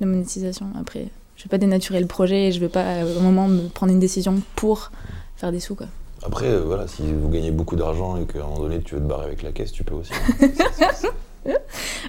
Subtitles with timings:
[0.00, 0.66] la monétisation.
[0.78, 3.68] Après, je vais pas dénaturer le projet et je veux pas euh, au moment me
[3.68, 4.90] prendre une décision pour
[5.36, 5.86] faire des sous quoi.
[6.24, 9.00] Après, euh, voilà, si vous gagnez beaucoup d'argent et qu'à un moment donné tu veux
[9.00, 10.12] te barrer avec la caisse, tu peux aussi.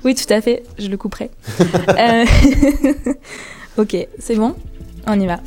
[0.04, 1.30] Oui, tout à fait, je le couperai.
[1.98, 2.26] Euh,
[3.78, 4.56] ok, c'est bon,
[5.08, 5.40] on y va.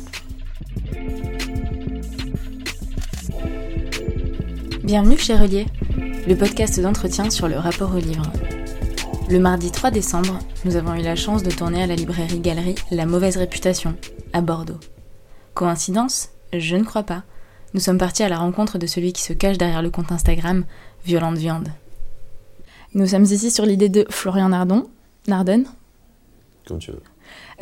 [4.83, 5.65] Bienvenue chez Relier,
[6.27, 8.23] le podcast d'entretien sur le rapport au livre.
[9.31, 12.75] Le mardi 3 décembre, nous avons eu la chance de tourner à la librairie Galerie
[12.91, 13.95] La Mauvaise Réputation,
[14.33, 14.79] à Bordeaux.
[15.53, 16.31] Coïncidence?
[16.51, 17.23] Je ne crois pas.
[17.73, 20.65] Nous sommes partis à la rencontre de celui qui se cache derrière le compte Instagram
[21.05, 21.69] Violente Viande.
[22.93, 24.89] Nous sommes ici sur l'idée de Florian Nardon,
[25.29, 25.63] Nardon,
[26.67, 27.01] Comme tu veux.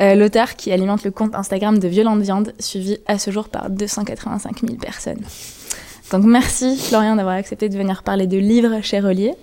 [0.00, 3.70] euh, l'auteur qui alimente le compte Instagram de Violente Viande, suivi à ce jour par
[3.70, 5.22] 285 000 personnes.
[6.10, 9.34] Donc merci Florian d'avoir accepté de venir parler de livres chez Relier,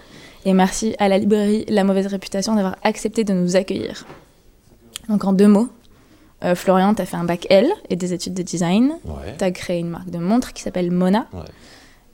[0.47, 4.05] et merci à la librairie La Mauvaise Réputation d'avoir accepté de nous accueillir.
[5.09, 5.67] Donc en deux mots,
[6.45, 9.35] euh, Florian, tu as fait un bac L et des études de design, Ouais.
[9.37, 11.41] tu as créé une marque de montres qui s'appelle Mona, Ouais.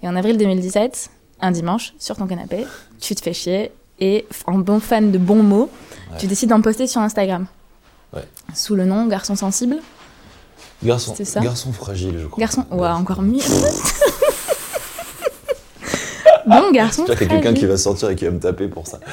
[0.01, 1.11] et en avril 2017,
[1.41, 2.65] un dimanche, sur ton canapé,
[2.99, 5.69] tu te fais chier, et en bon fan de bons mots,
[6.17, 7.45] tu décides d'en poster sur Instagram.
[8.55, 9.77] Sous le nom Garçon Sensible.
[10.83, 12.39] Garçon, C'est ça garçon fragile, je crois.
[12.41, 12.65] Garçon.
[12.71, 13.39] Ouais, encore mieux.
[16.61, 17.03] bon, garçon.
[17.03, 17.57] Là, t'as quelqu'un fragile.
[17.59, 18.99] qui va sortir et qui va me taper pour ça.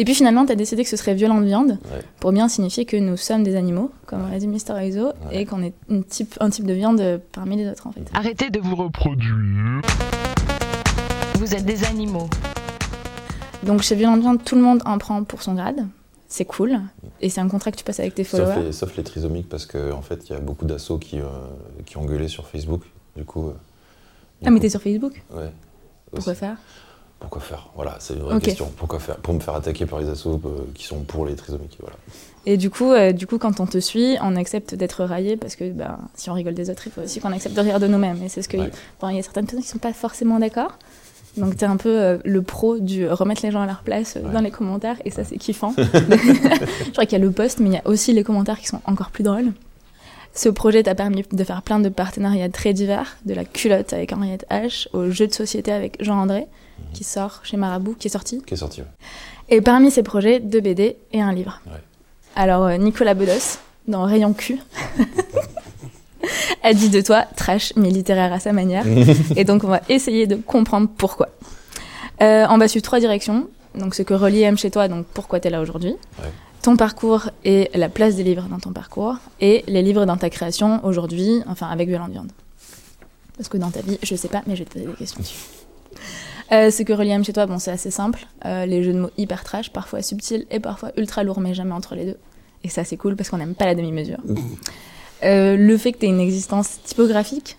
[0.00, 2.02] Et puis finalement, tu as décidé que ce serait violente viande Ouais.
[2.20, 5.12] pour bien signifier que nous sommes des animaux, comme aurait dit Mister Aizo, Ouais.
[5.42, 8.04] et qu'on est une type, un type de viande parmi les autres en fait.
[8.14, 9.82] Arrêtez de vous reproduire.
[11.34, 12.28] Vous êtes des animaux.
[13.64, 15.84] Donc chez Violente Viande, tout le monde en prend pour son grade.
[16.28, 16.78] C'est cool.
[17.20, 18.66] Et c'est un contrat que tu passes avec tes Sauf followers.
[18.66, 21.24] les, sauf les trisomiques, parce qu'en en fait, il y a beaucoup d'assauts qui, euh,
[21.86, 22.82] qui ont gueulé sur Facebook.
[23.16, 23.48] Du coup.
[23.48, 23.52] euh,
[24.44, 25.50] Ah, mais t'es sur Facebook Ouais.
[26.12, 26.56] Pourquoi faire
[27.20, 28.70] Pourquoi faire Voilà, c'est une vraie question.
[28.76, 31.76] Pourquoi faire Pour me faire attaquer par les assos euh, qui sont pour les trisomiques.
[31.80, 31.96] Voilà.
[32.46, 35.54] Et du coup, euh, du coup, quand on te suit, on accepte d'être raillé parce
[35.56, 37.86] que ben, si on rigole des autres, il faut aussi qu'on accepte de rire de
[37.88, 38.22] nous-mêmes.
[38.22, 38.56] Et c'est ce que.
[38.56, 38.70] Ouais.
[39.00, 40.78] bon, il y a certaines personnes qui sont pas forcément d'accord.
[41.36, 44.22] Donc t'es un peu euh, le pro du remettre les gens à leur place euh,
[44.22, 44.32] Ouais.
[44.32, 45.72] dans les commentaires et ça c'est kiffant.
[45.76, 48.66] Je crois qu'il y a le post, mais il y a aussi les commentaires qui
[48.66, 49.52] sont encore plus drôles.
[50.38, 54.12] Ce projet t'a permis de faire plein de partenariats très divers, de la culotte avec
[54.12, 56.46] Henriette H, au jeu de société avec Jean-André,
[56.92, 58.40] qui sort chez Marabout, qui est sorti.
[58.46, 58.86] Qui est sorti ouais.
[59.48, 61.60] Et parmi ces projets, deux BD et un livre.
[61.66, 61.80] Ouais.
[62.36, 64.60] Alors, euh, Nicolas Bedos, dans Rayon Cul,
[66.62, 68.84] a dit de toi trash, mais littéraire à sa manière.
[69.36, 71.30] et donc, on va essayer de comprendre pourquoi.
[72.22, 73.48] Euh, on va suivre trois directions.
[73.74, 75.96] Donc, ce que Relier aime chez toi, donc pourquoi tu es là aujourd'hui.
[76.20, 76.30] Ouais.
[76.62, 79.16] Ton parcours et la place des livres dans ton parcours.
[79.40, 82.32] Et les livres dans ta création aujourd'hui, enfin avec Violente Viande.
[83.36, 85.20] Parce que dans ta vie, je sais pas, mais je vais te poser des questions
[85.20, 85.38] dessus.
[86.50, 88.26] Euh, ce que Relier aime chez toi, bon, c'est assez simple.
[88.46, 91.72] Euh, les jeux de mots hyper trash, parfois subtils et parfois ultra lourds, mais jamais
[91.72, 92.16] entre les deux.
[92.64, 94.16] Et ça, c'est cool parce qu'on n'aime pas la demi-mesure.
[95.24, 97.58] Euh, le fait que tu aies une existence typographique,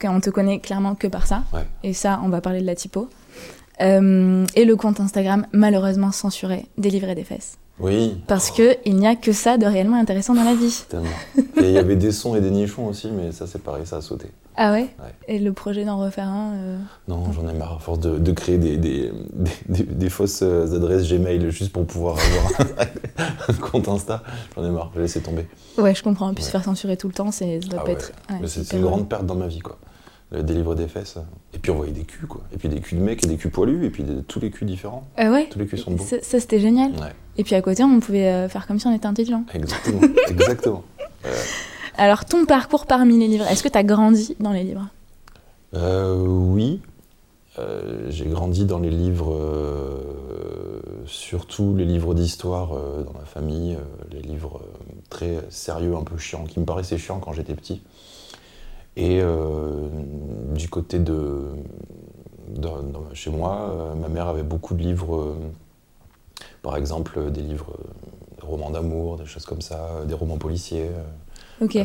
[0.00, 1.42] qu'on te connaît clairement que par ça.
[1.52, 1.66] Ouais.
[1.82, 3.08] Et ça, on va parler de la typo.
[3.80, 7.58] Euh, et le compte Instagram, malheureusement censuré, des livres et des fesses.
[7.80, 8.20] Oui.
[8.26, 10.84] Parce que il n'y a que ça de réellement intéressant dans la vie.
[10.88, 11.06] Tellement.
[11.36, 13.96] Et il y avait des sons et des nichons aussi, mais ça, c'est pareil, ça
[13.96, 14.26] a sauté.
[14.56, 15.14] Ah ouais, Ouais.
[15.28, 18.32] Et le projet d'en refaire un euh, Non, j'en ai marre, à force de, de
[18.32, 22.68] créer des, des, des, des- des fausses euh, adresses Gmail juste pour pouvoir avoir
[23.48, 24.22] un compte Insta.
[24.56, 25.46] J'en ai marre, j'ai laissé tomber.
[25.78, 26.34] Ouais, je comprends.
[26.34, 26.52] Puis se Ouais.
[26.52, 27.98] faire censurer tout le temps, c'est, ça doit Ah pas ouais.
[28.42, 28.48] être.
[28.48, 29.78] c'est une grande perte dans ma vie, quoi.
[30.32, 31.18] Le délivre des fesses.
[31.54, 32.42] Et puis on voyait des culs, quoi.
[32.54, 34.50] Et puis des culs de mecs et des culs poilus, et puis des- tous les
[34.50, 35.04] culs différents.
[35.16, 36.04] Ah ouais Tous les culs sont beaux.
[36.04, 36.92] Ça, ça, c'était génial.
[36.92, 39.44] Ouais, Et puis à côté, on pouvait euh, faire comme si on était intelligent.
[39.52, 40.00] exactement.
[40.28, 40.84] exactement.
[41.98, 44.86] Alors, ton parcours parmi les livres, est-ce que tu as grandi dans les livres?
[45.74, 46.80] Euh, oui.
[47.58, 53.74] Euh, j'ai grandi dans les livres, euh, surtout les livres d'histoire euh, dans ma famille,
[53.74, 53.80] euh,
[54.12, 57.82] les livres euh, très sérieux, un peu chiants, qui me paraissaient chiants quand j'étais petit.
[58.96, 59.88] Et euh,
[60.54, 61.52] du côté de,
[63.14, 65.34] chez moi, euh, ma mère avait beaucoup de livres, euh,
[66.62, 67.76] par exemple des livres,
[68.40, 70.90] des romans d'amour, des choses comme ça, des romans policiers.
[71.60, 71.78] Ok.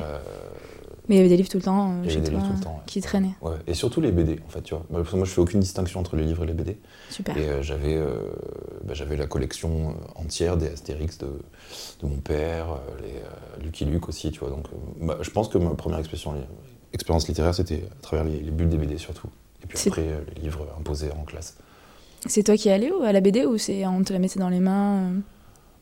[1.08, 2.64] Mais il y avait des livres tout le temps euh, chez toi livres tout le
[2.64, 2.76] temps.
[2.76, 2.84] ouais.
[2.88, 3.36] qui traînaient.
[3.42, 4.86] Ouais, et surtout les BD, en fait, tu vois.
[4.90, 6.78] Moi, je fais aucune distinction entre les livres et les BD.
[7.10, 7.38] Super.
[7.38, 8.16] Et euh, j'avais euh,
[8.84, 11.28] bah, j'avais la collection entière des Astérix de,
[12.02, 14.50] de mon père, les Lucky Luke aussi, tu vois.
[14.50, 14.66] Donc,
[15.00, 16.36] bah, je pense que ma première expérience,
[16.96, 19.28] expérience littéraire, c'était à travers les, les bulles des BD surtout.
[19.64, 21.56] Et puis après, euh, les livres imposés en classe.
[22.26, 24.50] C'est toi qui es allé à la BD ou c'est on te la mettait dans
[24.50, 25.20] les mains euh,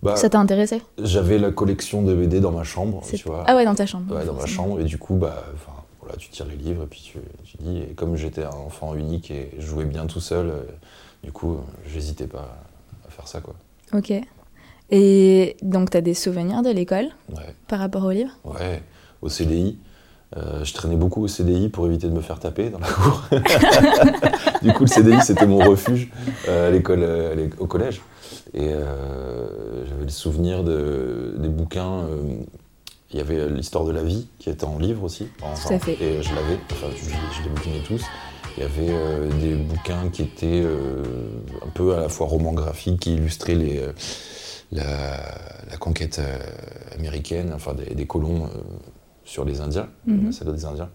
[0.02, 0.82] Bah, Ça t'a intéressé?
[1.02, 3.46] j'avais la collection de BD dans ma chambre, C'est- tu vois.
[3.48, 4.14] Ah ouais, dans ta chambre.
[4.14, 5.44] Ouais, dans ma chambre, et du coup, bah,
[6.02, 8.94] voilà, tu tires les livres, et puis tu, tu dis, et comme j'étais un enfant
[8.96, 10.62] unique et je jouais bien tout seul, euh,
[11.24, 11.58] du coup,
[11.88, 12.58] j'hésitais pas
[13.08, 13.56] à faire ça, quoi.
[13.94, 14.12] Ok.
[14.92, 18.82] Et donc, tu as des souvenirs de l'école Ouais, par rapport au livre ouais.
[19.22, 19.78] Au CDI.
[20.38, 23.24] Euh, je traînais beaucoup au CDI pour éviter de me faire taper dans la cour.
[24.62, 26.10] du coup, le CDI, c'était mon refuge
[26.48, 28.02] euh, à l'école, euh, au collège.
[28.56, 32.06] Et j'avais le souvenir de, des bouquins.
[33.12, 35.28] il y avait l'histoire de la vie qui était en livre aussi.
[35.42, 35.94] Enfin, à fait.
[35.94, 38.04] Et je l'avais, enfin, je, je les bouquinais tous.
[38.56, 38.94] Il y avait
[39.42, 40.64] des bouquins qui étaient
[41.66, 43.82] un peu à la fois romans graphiques qui illustraient les,
[44.72, 45.18] la,
[45.72, 46.22] la conquête
[46.96, 48.50] américaine, enfin des, des colons
[49.26, 50.26] sur les Indiens, le Mhm.
[50.26, 50.90] massacre des Indiens.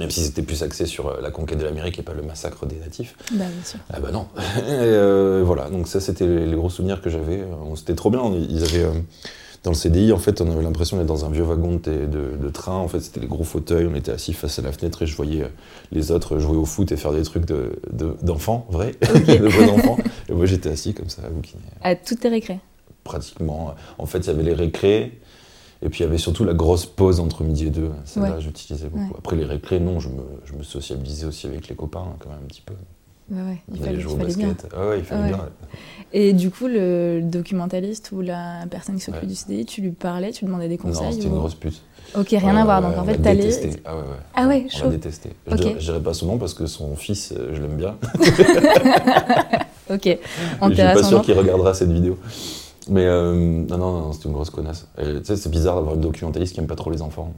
[0.00, 2.64] Même si c'était plus axé sur euh, la conquête de l'Amérique et pas le massacre
[2.64, 3.14] des natifs.
[3.32, 3.78] Bah, bien sûr.
[3.92, 4.26] Ah bah non.
[4.36, 7.40] Et, euh, voilà, donc ça c'était les, gros souvenirs que j'avais.
[7.40, 8.22] Euh, C'était trop bien.
[8.48, 8.86] Ils avaient
[9.64, 12.36] dans le CDI en fait, on avait l'impression d'être dans un vieux wagon de, de-
[12.42, 12.76] de train.
[12.78, 13.86] En fait, c'était les gros fauteuils.
[13.86, 15.44] On était assis face à la fenêtre et je voyais
[15.92, 19.68] les autres jouer au foot et faire des trucs de- de- d'enfants, vrais, de vrais
[19.70, 19.98] enfants.
[20.30, 22.60] Et moi j'étais assis comme ça à bouquiner À toutes tes récrés
[23.04, 23.74] pratiquement.
[23.98, 25.18] En fait, il y avait les récrés,
[25.82, 27.90] et puis il y avait surtout la grosse pause entre midi et deux.
[28.04, 28.40] Celle-là, Ouais.
[28.40, 29.02] j'utilisais beaucoup.
[29.04, 29.16] Ouais.
[29.18, 32.38] Après les récrés, non, je me, je me sociabilisais aussi avec les copains, quand même,
[32.42, 32.74] un petit peu.
[33.30, 34.66] Ouais, ouais, il fallait, jouer au basket.
[34.76, 35.28] Ah ouais, il fallait Ouais.
[35.28, 35.48] bien.
[36.12, 40.32] Et du coup, le documentaliste ou la personne qui s'occupe du CDI, tu lui parlais,
[40.32, 41.80] tu lui demandais des Non, conseils c'était ou- une grosse pute.
[42.18, 42.82] Ok, rien à voir.
[42.82, 43.48] Donc en fait, l'a t'allais.
[43.86, 44.06] Ah ouais, ouais.
[44.34, 45.30] Ah ouais, On l'a détesté.
[45.46, 45.60] Je Ok.
[45.60, 47.96] dirais- Je dirais pas son nom parce que son fils, euh, je l'aime bien.
[49.90, 50.18] Ok.
[50.60, 52.16] On je suis pas sûr qu'il regardera cette vidéo.
[52.88, 54.88] Mais euh, non, non, non, c'était une grosse connasse.
[54.98, 57.32] Tu sais, c'est bizarre d'avoir une documentaliste qui aime pas trop les enfants.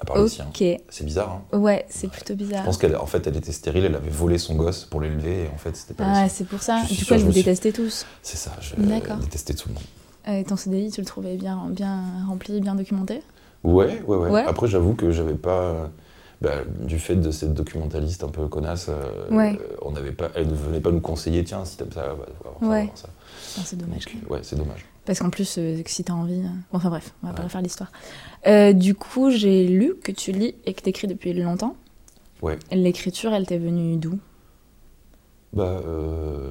[0.00, 0.46] À part les siens.
[0.48, 0.64] Ok.
[0.88, 1.56] C'est bizarre, hein.
[1.58, 2.60] Ouais, c'est plutôt bizarre.
[2.60, 5.44] Je pense qu'elle en fait, elle était stérile, elle avait volé son gosse pour l'élever
[5.44, 6.82] et en fait, c'était pas Ah, c'est pour ça.
[6.90, 8.04] Du coup, elle vous suis- détestait tous.
[8.22, 8.74] C'est ça, je
[9.20, 9.82] détestais tout le monde.
[10.28, 13.22] Euh, Et ton CDI, tu le trouvais bien, bien rempli, bien documenté?
[13.62, 14.30] Ouais, ouais, ouais.
[14.30, 14.44] Ouais.
[14.46, 15.60] Après, j'avoue que j'avais pas.
[15.60, 15.86] euh,
[16.42, 16.50] bah,
[16.80, 19.58] du fait de cette documentaliste un peu connasse, euh, Ouais.
[19.80, 22.86] on n'avait pas, elle ne venait pas nous conseiller, tiens, si t'aimes ça, va, va
[22.94, 23.08] ça,
[23.58, 24.04] Ah, C'est dommage.
[24.06, 24.84] Donc, ouais, c'est dommage.
[25.04, 26.34] Parce qu'en plus, euh, si t'as envie.
[26.40, 26.42] euh,
[26.72, 27.92] bon, Enfin bref, on va pas refaire l'histoire.
[28.46, 31.76] Euh, du coup, j'ai lu que tu lis et que t'écris depuis longtemps.
[32.42, 32.58] Ouais.
[32.72, 34.18] L'écriture, elle t'est venue d'où?
[35.52, 36.50] Bah, euh,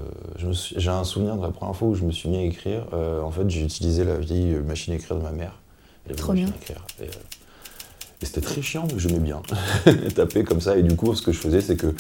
[0.54, 2.86] suis- j'ai un souvenir de la première fois où je me suis mis à écrire.
[2.94, 5.60] En fait, j'ai utilisé la vieille machine à écrire de ma mère.
[6.10, 6.86] Elle Trop écrire.
[7.02, 9.42] Et, et c'était très chiant, mais j'aimais bien
[10.16, 10.78] taper comme ça.
[10.78, 11.94] Et du coup, ce que je faisais, c'est que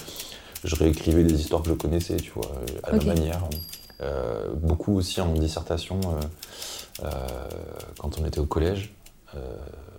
[0.63, 2.49] je réécrivais des histoires que je connaissais, tu vois,
[2.83, 3.03] à Ok.
[3.05, 3.41] ma manière.
[4.55, 7.09] Beaucoup aussi en dissertation, euh, euh,
[7.99, 8.93] quand on était au collège.
[9.35, 9.39] euh,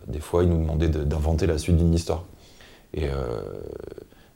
[0.07, 2.25] des fois, ils nous demandaient de- d'inventer la suite d'une histoire.
[2.93, 3.15] Et, euh,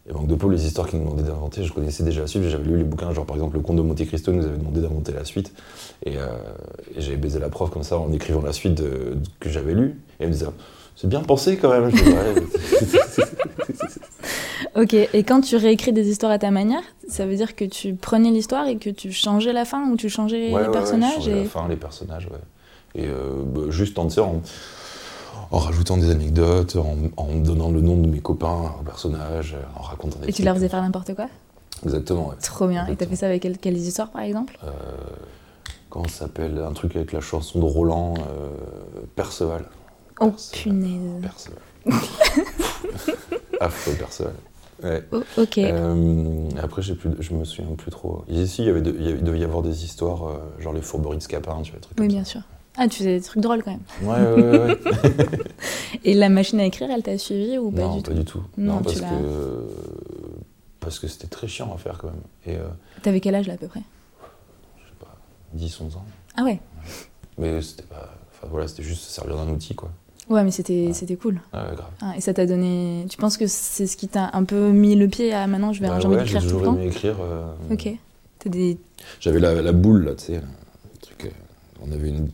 [0.09, 2.43] et manque de peau, les histoires qu'ils nous demandaient d'inventer, je connaissais déjà la suite.
[2.45, 4.81] J'avais lu les bouquins, genre par exemple Le Comte de Monte Cristo nous avait demandé
[4.81, 5.53] d'inventer la suite.
[6.05, 6.27] Et, euh,
[6.97, 8.83] j'avais baisé la prof comme ça en écrivant la suite
[9.41, 10.01] que j'avais lue.
[10.19, 10.47] Et elle me disait
[10.97, 11.91] C'est bien pensé quand même.
[14.79, 15.05] Je Ouais.
[15.05, 17.95] Ok, et quand tu réécris des histoires à ta manière, ça veut dire que tu
[17.95, 20.73] prenais l'histoire et que tu changeais la fin ou tu changeais Ouais, ouais, les ouais,
[20.73, 21.43] personnages je changeais et...
[21.45, 23.01] la fin, les personnages, ouais.
[23.03, 24.41] Et euh, bah, juste en, en,
[25.51, 29.83] en rajoutant des anecdotes, en, en donnant le nom de mes copains aux personnages, en
[29.83, 31.27] racontant des Et tu leur faisais faire n'importe quoi?
[31.85, 32.37] Exactement, ouais.
[32.43, 32.83] Trop bien.
[32.83, 33.11] Et t'as Exactement.
[33.11, 34.59] fait ça avec quelles, quelles histoires par exemple?
[34.65, 34.71] Euh,
[35.91, 36.59] comment ça s'appelle?
[36.67, 38.49] Un truc avec la chanson de Roland, euh,
[39.17, 39.65] Perceval.
[40.21, 40.63] Oh Perceval.
[40.63, 41.23] punaise.
[41.23, 41.59] Perceval.
[43.61, 44.33] Affreux Perceval.
[44.83, 45.03] Ouais.
[45.13, 45.59] Oh, ok.
[45.59, 48.25] Euh, après, plus, je me souviens plus trop.
[48.29, 51.19] Ici, il, y avait de- il devait y avoir des histoires, euh, genre les fourberies
[51.19, 52.43] de Scapin, tu vois, des trucs oui, comme bien sûr.
[52.77, 53.81] Ah, tu faisais des trucs drôles quand même.
[54.03, 54.67] Ouais, ouais, ouais.
[54.69, 54.79] ouais.
[56.05, 58.25] Et la machine à écrire, elle t'a suivi ou pas non, du pas tout du
[58.25, 58.43] tout.
[58.57, 59.69] Non, Non, parce que
[60.79, 62.23] parce que c'était très chiant à faire quand même.
[62.47, 62.69] Et euh,
[63.03, 63.83] T'avais quel âge là à peu près
[64.77, 65.17] je sais pas,
[65.55, 66.05] 10, 11 ans.
[66.37, 66.61] Ah ouais
[67.37, 68.15] Mais c'était pas.
[68.33, 69.91] Enfin voilà, c'était juste se servir d'un outil, quoi.
[70.29, 70.93] Ouais, mais c'était Ouais.
[70.93, 71.41] c'était cool.
[71.55, 71.91] Ouais, ouais, grave.
[72.03, 73.07] Ah, et ça t'a donné.
[73.09, 75.81] Tu penses que c'est ce qui t'a un peu mis le pied à maintenant je
[75.81, 77.17] vais Bah j'ai envie ouais, j'ai d'écrire tout le temps aimé écrire.
[77.21, 77.89] euh, Ok.
[78.39, 78.79] T'as des.
[79.21, 80.41] J'avais la, la boule, là, tu sais,
[81.01, 81.25] truc.
[81.25, 81.29] euh,
[81.83, 82.29] on avait une,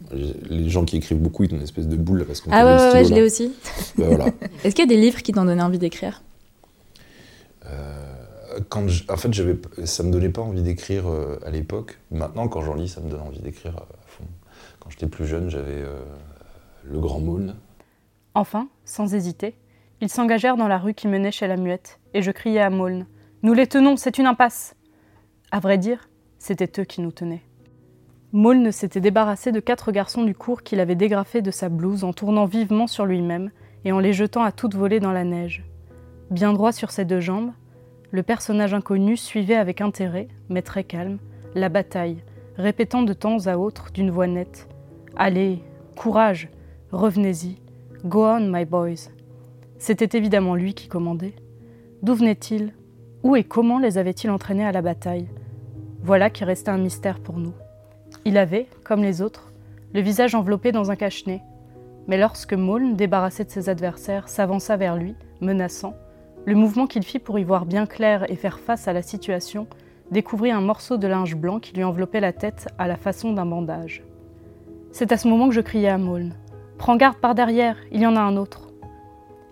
[0.50, 2.64] les gens qui écrivent beaucoup, ils ont une espèce de boule là, parce qu'on Ah
[2.64, 3.52] ouais, ouais, ouais, je l'ai aussi.
[3.98, 4.26] Bah, voilà.
[4.64, 6.22] Est-ce qu'il y a des livres qui t'ont donné envie d'écrire?
[7.66, 11.04] Euh, quand je- en fait, j'avais, ça me donnait pas envie d'écrire
[11.44, 11.98] à l'époque.
[12.10, 14.24] Maintenant, quand j'en lis, ça me donne envie d'écrire à fond.
[14.80, 15.82] Quand j'étais plus jeune, j'avais
[16.84, 17.54] Le Grand Maulne.
[18.34, 19.56] Enfin, sans hésiter,
[20.00, 23.06] ils s'engagèrent dans la rue qui menait chez la muette, et je criai à Maulne
[23.42, 24.74] Nous les tenons, c'est une impasse
[25.52, 27.44] À vrai dire, c'était eux qui nous tenaient.
[28.32, 32.12] Maulne s'était débarrassé de quatre garçons du cours qu'il avait dégrafés de sa blouse en
[32.12, 33.52] tournant vivement sur lui-même
[33.84, 35.64] et en les jetant à toute volée dans la neige.
[36.32, 37.52] Bien droit sur ses deux jambes,
[38.10, 41.18] le personnage inconnu suivait avec intérêt, mais très calme,
[41.54, 42.24] la bataille,
[42.56, 44.68] répétant de temps à autre d'une voix nette
[45.16, 45.62] Allez,
[45.96, 46.48] courage,
[46.90, 47.63] revenez-y,
[48.04, 49.08] Go on, my boys.
[49.78, 51.32] C'était évidemment lui qui commandait.
[52.02, 52.74] D'où venait-il?
[53.22, 55.26] Où et comment les avait-il entraînés à la bataille?
[56.02, 57.54] Voilà qui restait un mystère pour nous.
[58.26, 59.54] Il avait, comme les autres,
[59.94, 61.40] le visage enveloppé dans un cache-nez.
[62.06, 65.94] Mais lorsque Maulne, débarrassé de ses adversaires, s'avança vers lui, menaçant,
[66.44, 69.66] le mouvement qu'il fit pour y voir bien clair et faire face à la situation
[70.10, 73.46] découvrit un morceau de linge blanc qui lui enveloppait la tête à la façon d'un
[73.46, 74.04] bandage.
[74.92, 76.34] C'est à ce moment que je criai à Maulne
[76.78, 78.68] Prends garde par derrière, il y en a un autre.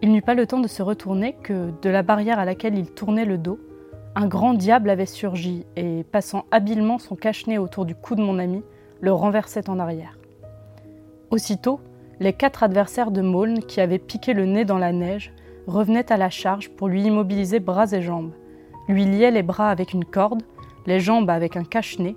[0.02, 2.90] Il n'eut pas le temps de se retourner que, de la barrière à laquelle il
[2.90, 3.58] tournait le dos,
[4.14, 8.38] un grand diable avait surgi et, passant habilement son cache-nez autour du cou de mon
[8.38, 8.62] ami,
[9.00, 10.18] le renversait en arrière.
[11.30, 11.80] Aussitôt,
[12.20, 15.32] les quatre adversaires de Maulne, qui avaient piqué le nez dans la neige,
[15.66, 18.32] revenaient à la charge pour lui immobiliser bras et jambes,
[18.88, 20.42] lui liaient les bras avec une corde,
[20.86, 22.16] les jambes avec un cache-nez,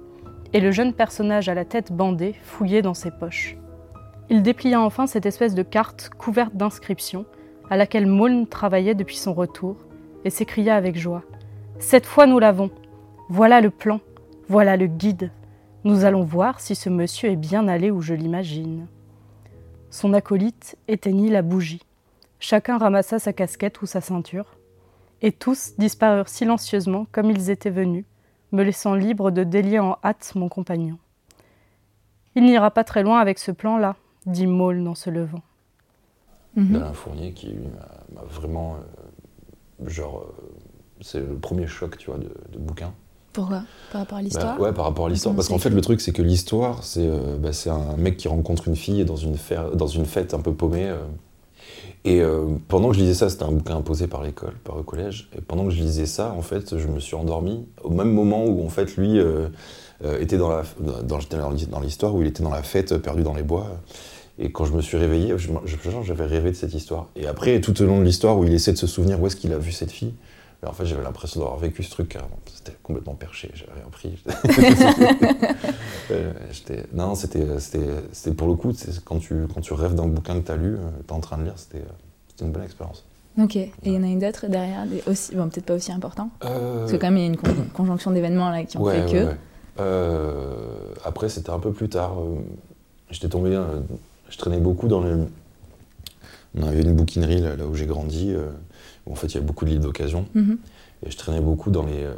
[0.54, 3.58] et le jeune personnage à la tête bandée fouillait dans ses poches.
[4.30, 7.26] Il déplia enfin cette espèce de carte couverte d'inscriptions,
[7.70, 9.78] à laquelle Maulne travaillait depuis son retour,
[10.24, 11.24] et s'écria avec joie
[11.80, 12.72] Cette fois nous l'avons
[13.30, 14.00] Voilà le plan,
[14.48, 15.32] voilà le guide.
[15.84, 18.88] Nous allons voir si ce monsieur est bien allé où je l'imagine.
[19.92, 21.84] Son acolyte éteignit la bougie.
[22.40, 24.58] Chacun ramassa sa casquette ou sa ceinture,
[25.22, 28.06] et tous disparurent silencieusement comme ils étaient venus,
[28.52, 30.98] me laissant libre de délier en hâte mon compagnon.
[32.36, 35.42] Il n'ira pas très loin avec ce plan-là, dit Maulne en se levant.
[36.56, 36.72] Mhm.
[36.74, 37.68] d'Alain Fournier qui lui,
[38.14, 38.78] m'a vraiment.
[39.84, 40.26] euh, genre.
[40.40, 40.44] euh,
[41.02, 42.94] c'est le premier choc, tu vois, de, de bouquin.
[43.34, 43.64] Pourquoi?
[43.92, 44.56] Par rapport à l'histoire?
[44.58, 45.36] Bah, Ouais, par rapport à l'histoire.
[45.36, 48.30] Parce qu'en fait, le truc, c'est que l'histoire, c'est euh, bah, c'est un mec qui
[48.30, 50.88] rencontre une fille dans une, fer- dans une fête un peu paumée.
[50.90, 51.06] euh.
[52.06, 54.84] et euh, pendant que je lisais ça, c'était un bouquin imposé par l'école, par le
[54.84, 55.30] collège.
[55.38, 58.46] Et pendant que je lisais ça, en fait, je me suis endormi au même moment
[58.46, 59.20] où, en fait, lui
[60.04, 63.24] était dans la- dans, dans- dans l'histoire, où il était dans la fête, euh, perdu
[63.24, 63.68] dans les bois.
[64.38, 65.34] Et quand je me suis réveillé,
[66.04, 67.08] j'avais rêvé de cette histoire.
[67.16, 69.38] Et après, tout au long de l'histoire, où il essaie de se souvenir où est-ce
[69.38, 70.14] qu'il a vu cette fille,
[70.62, 72.38] mais en fait, j'avais l'impression d'avoir vécu ce truc carrément.
[72.54, 74.18] C'était complètement perché, j'avais rien pris.
[76.12, 76.34] Euh,
[76.94, 77.46] non, c'était,
[78.38, 78.72] pour le coup,
[79.06, 81.38] quand tu, quand tu rêves d'un bouquin que tu as lu, tu es en train
[81.38, 83.04] de lire, c'était, euh, une bonne expérience.
[83.42, 86.30] Ok, et il y en a une d'autre derrière, aussi, bon, peut-être pas aussi important,
[86.44, 88.84] Euh, parce que quand même il y a une con- conjonction d'événements là qui ont
[88.84, 89.18] ouais, fait que.
[89.18, 89.32] ouais.
[89.32, 89.34] Euh,
[89.78, 92.20] après, c'était un peu plus tard.
[92.20, 92.36] euh,
[93.12, 93.80] j'étais tombé, euh,
[94.30, 95.28] je traînais beaucoup dans le.
[96.58, 98.50] On avait une bouquinerie là, là où j'ai grandi, euh,
[99.06, 100.26] où en fait il y a beaucoup de livres d'occasion.
[100.34, 100.58] Mhm.
[101.06, 102.14] Et je traînais beaucoup dans les, euh,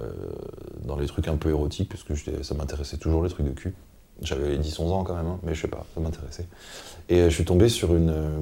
[0.85, 3.73] dans les trucs un peu érotiques, parce que ça m'intéressait toujours les trucs de cul.
[4.21, 6.45] J'avais 10-11 ans quand même, hein, mais je sais pas, ça m'intéressait.
[7.09, 8.09] Et euh, je suis tombé sur une.
[8.09, 8.39] euh,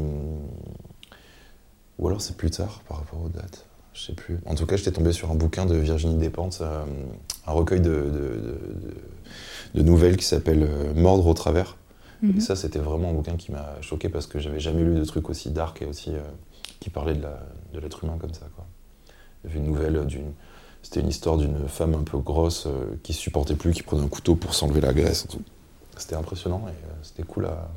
[1.98, 4.37] ou alors c'est plus tard par rapport aux dates, je sais plus.
[4.45, 6.83] En tout cas, j'étais tombé sur un bouquin de Virginie Despentes, euh,
[7.47, 8.59] un recueil de, de- de-
[9.75, 11.77] de- de nouvelles qui s'appelle euh, Mordre au travers.
[12.21, 12.37] Mhm.
[12.37, 15.03] Et ça, c'était vraiment un bouquin qui m'a choqué parce que j'avais jamais lu de
[15.05, 16.11] trucs aussi dark et aussi.
[16.11, 16.19] euh,
[16.81, 18.65] qui parlait de l'être humain comme ça, quoi.
[19.55, 20.33] Une nouvelle d'une.
[20.83, 24.07] C'était une histoire d'une femme un peu grosse euh, qui supportait plus, qui prenait un
[24.07, 25.25] couteau pour s'enlever la graisse.
[25.97, 27.69] C'était impressionnant et c'était cool à.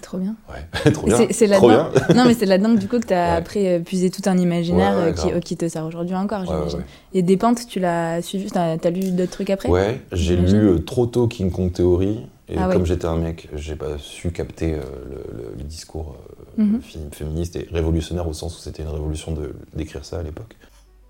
[0.00, 0.34] Trop bien.
[0.48, 1.16] Ouais, trop bien.
[1.30, 2.14] C'est- là-dedans- bien.
[2.14, 3.36] non, mais c'est là-dedans que, du coup que tu as Ouais.
[3.36, 6.14] après euh, puisé tout un imaginaire Ouais, ouais, euh, qui, euh, qui te sert aujourd'hui
[6.16, 6.78] encore, Ouais, ouais, j'imagine.
[6.80, 6.84] ouais.
[7.14, 10.54] Et des pentes, tu l'as suivi T'as as lu d'autres trucs après Ouais, j'ai lu
[10.68, 12.26] euh, trop tôt King Kong Theory.
[12.48, 12.72] Et Ah ouais.
[12.74, 16.16] comme j'étais un mec, j'ai pas su capter euh, le, le- le discours
[16.58, 16.80] euh, Mhm.
[16.82, 19.36] fé- féministe et révolutionnaire au sens où c'était une révolution
[19.74, 20.56] d'écrire ça à l'époque.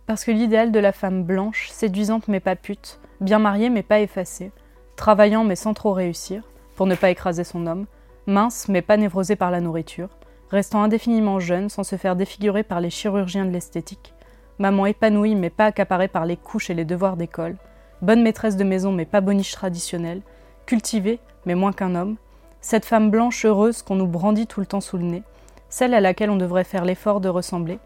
[0.06, 4.00] Parce que l'idéal de la femme blanche, séduisante mais pas pute, bien mariée mais pas
[4.00, 4.50] effacée,
[4.96, 6.42] travaillant mais sans trop réussir,
[6.76, 7.86] pour ne pas écraser son homme,
[8.26, 10.08] mince mais pas névrosée par la nourriture,
[10.50, 14.14] restant indéfiniment jeune sans se faire défigurer par les chirurgiens de l'esthétique,
[14.58, 17.56] maman épanouie mais pas accaparée par les couches et les devoirs d'école,
[18.02, 20.22] bonne maîtresse de maison mais pas boniche traditionnelle,
[20.66, 22.16] cultivée mais moins qu'un homme,
[22.60, 25.22] cette femme blanche heureuse qu'on nous brandit tout le temps sous le nez,
[25.68, 27.78] celle à laquelle on devrait faire l'effort de ressembler,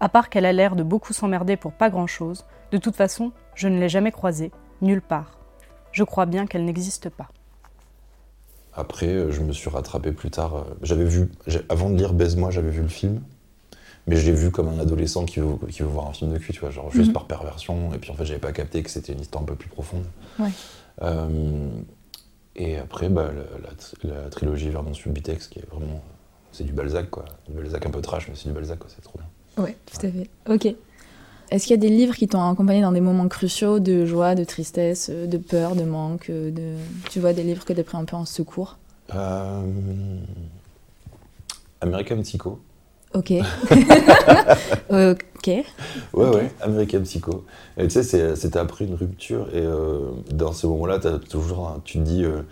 [0.00, 3.68] à part qu'elle a l'air de beaucoup s'emmerder pour pas grand-chose, de toute façon, je
[3.68, 4.50] ne l'ai jamais croisée,
[4.82, 5.38] nulle part.
[5.92, 7.28] Je crois bien qu'elle n'existe pas.
[8.74, 10.54] Après, euh, je me suis rattrapé plus tard.
[10.56, 11.28] euh, J'avais vu,
[11.68, 13.20] avant de lire Baise-moi, j'avais vu le film.
[14.06, 16.38] Mais je l'ai vu comme un adolescent qui veut, qui veut voir un film de
[16.38, 17.12] cul, tu vois, genre juste Mhm.
[17.12, 17.92] par perversion.
[17.94, 20.04] Et puis en fait, j'avais pas capté que c'était une histoire un peu plus profonde.
[20.38, 20.48] Ouais.
[21.02, 21.68] Euh,
[22.56, 23.30] et après, bah,
[23.62, 26.02] la, la la trilogie Subitex, qui est vraiment.
[26.52, 27.24] C'est du Balzac, quoi.
[27.48, 28.88] Du Balzac un peu trash, mais c'est du Balzac, quoi.
[28.94, 29.64] C'est trop bien.
[29.64, 30.30] Ouais, tout à fait.
[30.48, 30.74] Ok.
[31.50, 34.34] Est-ce qu'il y a des livres qui t'ont accompagné dans des moments cruciaux de joie,
[34.36, 36.74] de tristesse, euh, de peur, de manque, euh, de...
[37.10, 38.78] Tu vois, des livres que t'as pris un peu en secours?
[39.14, 39.62] Euh,
[41.80, 42.58] American Psycho.
[43.14, 43.32] Ok.
[44.90, 45.46] ok.
[45.48, 45.64] Ouais,
[46.12, 46.34] Ok.
[46.34, 47.44] ouais, American Psycho.
[47.76, 51.66] Et tu sais, c'est- c'était après une rupture, et euh, dans ce moment-là, t'as toujours,
[51.68, 52.42] un- tu te dis, euh,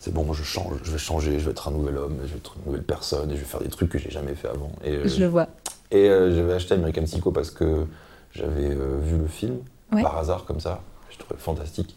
[0.00, 2.38] c'est bon, je change, je vais changer, je vais être un nouvel homme, je vais
[2.38, 4.72] être une nouvelle personne, et je vais faire des trucs que j'ai jamais fait avant.
[4.84, 5.46] Et, Je le vois.
[5.92, 7.84] et euh, j'avais acheté American Psycho parce que
[8.32, 9.58] j'avais euh, vu le film,
[9.92, 10.02] Ouais.
[10.02, 10.80] par hasard, comme ça.
[11.10, 11.96] je trouvais fantastique.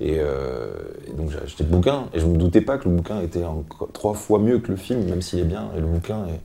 [0.00, 0.70] Et, euh,
[1.06, 3.44] et donc j'ai acheté le bouquin, et je me doutais pas que le bouquin était
[3.44, 6.40] encore trois fois mieux que le film, même s'il est bien, et le bouquin est...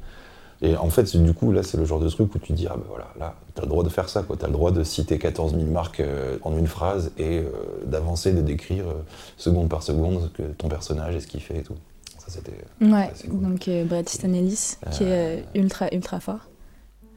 [0.65, 2.75] Et en fait, du coup, là, c'est le genre de truc où tu dis, ah
[2.77, 4.37] ben voilà, là, t'as le droit de faire ça, quoi.
[4.37, 7.49] T'as le droit de citer 14 000 marques euh, en une phrase et euh,
[7.85, 8.93] d'avancer, de décrire euh,
[9.35, 11.75] seconde par seconde ce que ton personnage et ce qu'il fait et tout.
[12.17, 12.53] Ça, c'était...
[12.81, 13.41] Ouais, cool.
[13.41, 16.47] donc euh, Bret Easton Ellis, qui est ultra, ultra fort.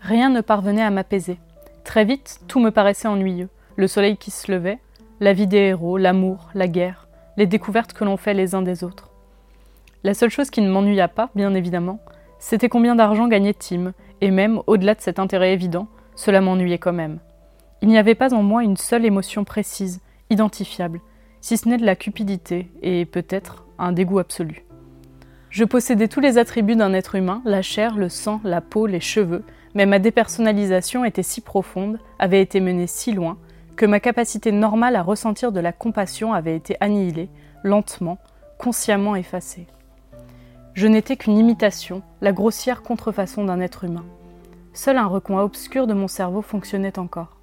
[0.00, 1.38] Rien ne parvenait à m'apaiser.
[1.86, 3.48] Très vite, tout me paraissait ennuyeux.
[3.76, 4.80] Le soleil qui se levait,
[5.20, 8.82] la vie des héros, l'amour, la guerre, les découvertes que l'on fait les uns des
[8.82, 9.10] autres.
[10.02, 12.00] La seule chose qui ne m'ennuya pas, bien évidemment,
[12.40, 16.92] c'était combien d'argent gagnait Tim, et même, au-delà de cet intérêt évident, cela m'ennuyait quand
[16.92, 17.20] même.
[17.82, 21.00] Il n'y avait pas en moi une seule émotion précise, identifiable,
[21.40, 24.64] si ce n'est de la cupidité et peut-être un dégoût absolu.
[25.50, 29.00] Je possédais tous les attributs d'un être humain, la chair, le sang, la peau, les
[29.00, 29.44] cheveux,
[29.76, 33.36] mais ma dépersonnalisation était si profonde, avait été menée si loin,
[33.76, 37.28] que ma capacité normale à ressentir de la compassion avait été annihilée,
[37.62, 38.16] lentement,
[38.56, 39.66] consciemment effacée.
[40.72, 44.06] Je n'étais qu'une imitation, la grossière contrefaçon d'un être humain.
[44.72, 47.36] Seul un recoin obscur de mon cerveau fonctionnait encore.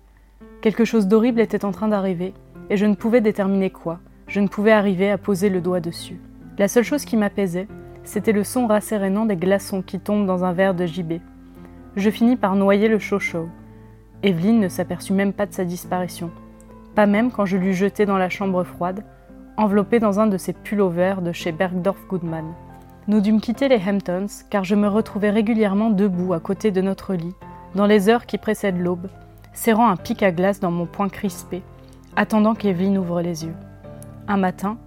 [0.64, 2.34] Quelque chose d'horrible était en train d'arriver,
[2.72, 6.20] et je ne pouvais déterminer quoi, je ne pouvais arriver à poser le doigt dessus.
[6.58, 7.68] La seule chose qui m'apaisait,
[8.04, 11.22] c'était le son rassérénant des glaçons qui tombent dans un verre de gibet.
[11.96, 13.50] Je finis par noyer le chaud-chaud.
[14.24, 16.32] Evelyne ne s'aperçut même pas de sa disparition,
[16.96, 19.04] pas même quand je l'eus jeté dans la chambre froide,
[19.58, 22.54] enveloppé dans un de ces pullovers de chez Bergdorf Goodman.
[23.08, 27.14] Nous dûmes quitter les Hamptons car je me retrouvais régulièrement debout à côté de notre
[27.14, 27.36] lit,
[27.76, 29.08] dans les heures qui précèdent l'aube,
[29.54, 31.62] serrant un pic à glace dans mon poing crispé,
[32.16, 33.56] attendant qu'Evelyne ouvre les yeux.
[34.28, 34.78] Un matin,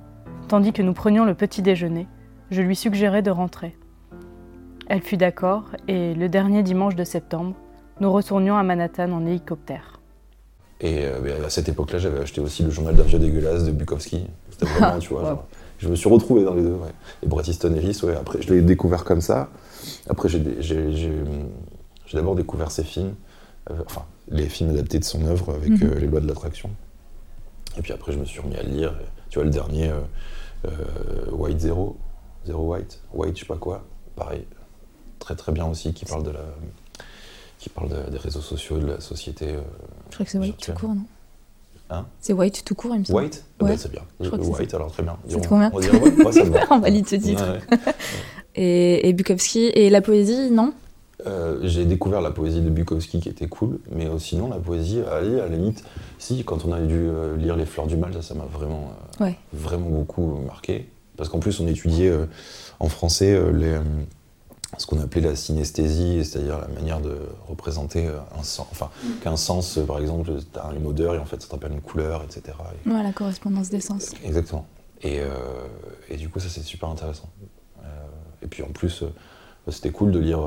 [0.49, 2.09] tandis que nous prenions le petit déjeuner,
[2.51, 3.77] je lui suggérai de rentrer.
[4.89, 7.55] Elle fut d'accord et le dernier dimanche de septembre,
[8.01, 10.01] nous retournions à Manhattan en hélicoptère.
[10.81, 14.27] Et euh, à cette époque-là, j'avais acheté aussi le journal d'un vieux dégueulasse de Bukowski.
[14.51, 15.23] C'était vraiment, tu vois.
[15.23, 15.29] Wow.
[15.29, 15.45] genre,
[15.79, 16.93] je me suis retrouvé dans les deux, ouais.
[17.23, 19.49] Et Bret Easton Ellis, ouais, après, je l'ai découvert comme ça.
[20.09, 20.41] Après, j'ai
[22.13, 23.15] d'abord découvert ses films,
[23.71, 25.79] euh, enfin, les films adaptés de son œuvre avec Mhm.
[25.83, 26.71] euh, les lois de l'attraction.
[27.79, 28.95] Et puis après, je me suis remis à le lire.
[29.31, 29.91] Tu vois, le dernier,
[31.33, 31.97] White Zero,
[32.47, 34.47] Zero White, White, je sais pas quoi, pareil,
[35.19, 36.45] très très bien aussi, qui parle de la
[37.59, 39.47] qui parle de- des réseaux sociaux, de la société.
[39.49, 39.61] euh,
[40.11, 41.03] Je crois que c'est White tout court, non?
[41.89, 42.05] Hein?
[42.21, 43.21] C'est White tout court, il me semble.
[43.23, 43.45] White?
[43.61, 43.71] Ah Ouais.
[43.71, 44.03] bah, C'est bien.
[44.21, 45.17] Je crois White, alors très bien.
[45.29, 45.71] C'est On- trop bien.
[45.73, 46.61] On dirait, ouais, ça va.
[46.71, 47.45] On valide ce titre.
[47.45, 47.95] Ouais, ouais.
[48.59, 49.67] Et, et Bukowski.
[49.75, 50.73] Et la poésie, non?
[51.27, 55.17] Euh, J'ai découvert la poésie de Bukowski qui était cool, mais sinon la poésie, la,
[55.17, 55.85] à la limite,
[56.19, 58.93] si, quand on a dû euh, lire Les Fleurs du Mal, ça, ça m'a vraiment,
[59.21, 59.37] Ouais.
[59.53, 60.89] vraiment beaucoup marqué.
[61.17, 62.13] Parce qu'en plus, on étudiait
[62.81, 63.77] en français les,
[64.79, 67.17] ce qu'on appelait la synesthésie, c'est-à-dire la manière de
[67.49, 68.67] représenter euh, un sens.
[68.73, 68.91] Enfin,
[69.23, 71.81] qu'un sens, euh, par exemple, tu as une odeur et en fait ça t'appelle une
[71.81, 72.57] couleur, etc.
[72.85, 74.13] Et- Ouais, la correspondance des sens.
[74.25, 74.67] Exactement.
[75.03, 75.29] Et, euh,
[76.09, 77.29] et du coup, ça c'est super intéressant.
[77.79, 77.85] Euh,
[78.43, 79.07] et puis en plus, euh,
[79.71, 80.41] c'était cool de lire,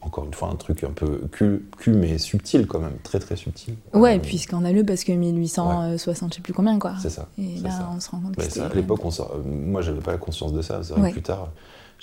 [0.00, 3.36] encore une fois, un truc un peu cul, cul, mais subtil quand même, très très
[3.36, 3.74] subtil.
[3.94, 6.94] Ouais, puis scandaleux parce que 1860, je sais plus combien, quoi.
[7.00, 7.28] C'est ça.
[7.38, 7.90] Et là, ça.
[7.94, 10.12] on se rend compte que Bah, ça, à l'époque, on s'en- euh, moi j'avais pas
[10.12, 10.80] la conscience de ça.
[10.82, 11.12] C'est vrai Ouais.
[11.12, 11.48] plus tard,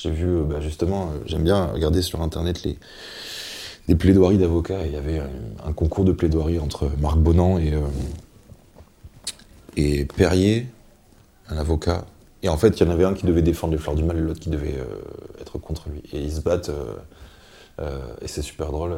[0.02, 2.78] j'ai vu, euh, bah, justement, euh, j'aime bien regarder sur internet les,
[3.96, 4.86] plaidoiries d'avocats.
[4.86, 5.30] Il y avait un,
[5.66, 7.82] un concours de plaidoirie entre Marc Bonan et, euh,
[10.16, 10.68] Perrier,
[11.50, 12.06] un avocat.
[12.44, 14.18] Et en fait, il y en avait un qui devait défendre les fleurs du mal
[14.18, 16.02] et l'autre qui devait euh, être contre lui.
[16.14, 16.70] Et ils se battent.
[16.70, 16.96] euh,
[17.80, 18.96] euh, et c'est super drôle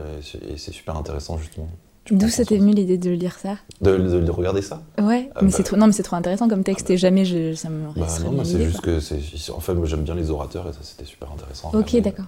[0.50, 1.70] et c'est super intéressant, justement.
[2.12, 2.50] D'où conscience.
[2.52, 3.56] venu l'idée de lire ça?
[3.82, 4.82] De, de- de regarder ça?
[5.02, 5.54] Ouais, Ah mais bah.
[5.56, 8.06] c'est trop, non, mais c'est trop intéressant comme texte et jamais je, ça me Bah
[8.26, 9.20] non, moi, c'est juste que c'est.
[9.52, 11.72] En fait, moi j'aime bien les orateurs et ça c'était super intéressant.
[11.74, 12.26] Ok, d'accord.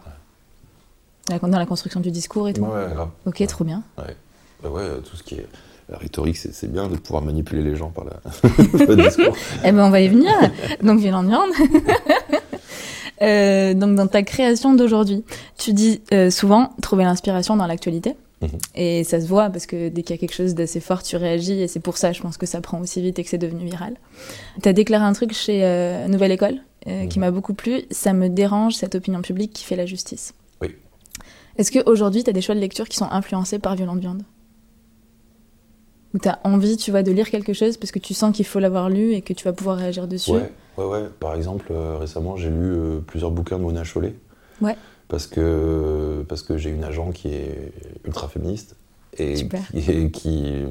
[1.50, 2.62] Dans la construction du discours et tout.
[2.62, 3.10] Ouais, grave.
[3.26, 3.48] Ok, Ouais.
[3.48, 3.84] trop bien.
[3.98, 4.16] Ouais.
[4.64, 5.48] Bah ouais, tout ce qui est.
[5.90, 8.14] La rhétorique, c'est c'est bien de pouvoir manipuler les gens par la...
[8.88, 9.36] le discours.
[9.64, 10.32] Eh ben, on va y venir.
[10.82, 11.50] Donc, violente viande.
[13.22, 15.24] Euh, donc, dans ta création d'aujourd'hui,
[15.58, 18.14] tu dis euh, souvent trouver l'inspiration dans l'actualité.
[18.54, 18.60] Mhm.
[18.76, 21.16] Et ça se voit parce que dès qu'il y a quelque chose d'assez fort, tu
[21.18, 21.62] réagis.
[21.62, 23.66] Et c'est pour ça, je pense que ça prend aussi vite et que c'est devenu
[23.66, 23.96] viral.
[24.62, 27.26] Tu as déclaré un truc chez euh, Nouvelle École euh, qui Mhm.
[27.26, 27.82] m'a beaucoup plu.
[27.92, 30.34] Ça me dérange, cette opinion publique qui fait la justice.
[30.62, 30.76] Oui.
[31.58, 34.24] Est-ce qu'aujourd'hui, tu as des choix de lecture qui sont influencés par Violente Viande?
[36.14, 38.46] Ou tu as envie, tu vois, de lire quelque chose parce que tu sens qu'il
[38.46, 40.32] faut l'avoir lu et que tu vas pouvoir réagir dessus?
[40.32, 41.04] Ouais, ouais, ouais.
[41.20, 44.16] Par exemple, euh, récemment, j'ai lu plusieurs bouquins de Mona Chollet.
[44.62, 44.78] Ouais.
[45.08, 47.72] Parce que, parce que j'ai une agent qui est
[48.06, 48.76] ultra féministe
[49.18, 49.36] et
[49.72, 50.66] qui, et qui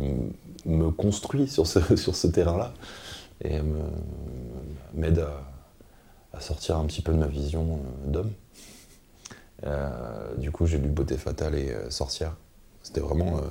[0.66, 2.74] me construit sur ce, sur ce terrain-là
[3.44, 3.60] et
[4.94, 5.42] m'aide à,
[6.36, 8.32] à sortir un petit peu de ma vision euh, d'homme.
[9.66, 12.36] Euh, du coup, j'ai lu Beauté fatale et euh, Sorcière.
[12.82, 13.38] C'était vraiment.
[13.38, 13.42] euh,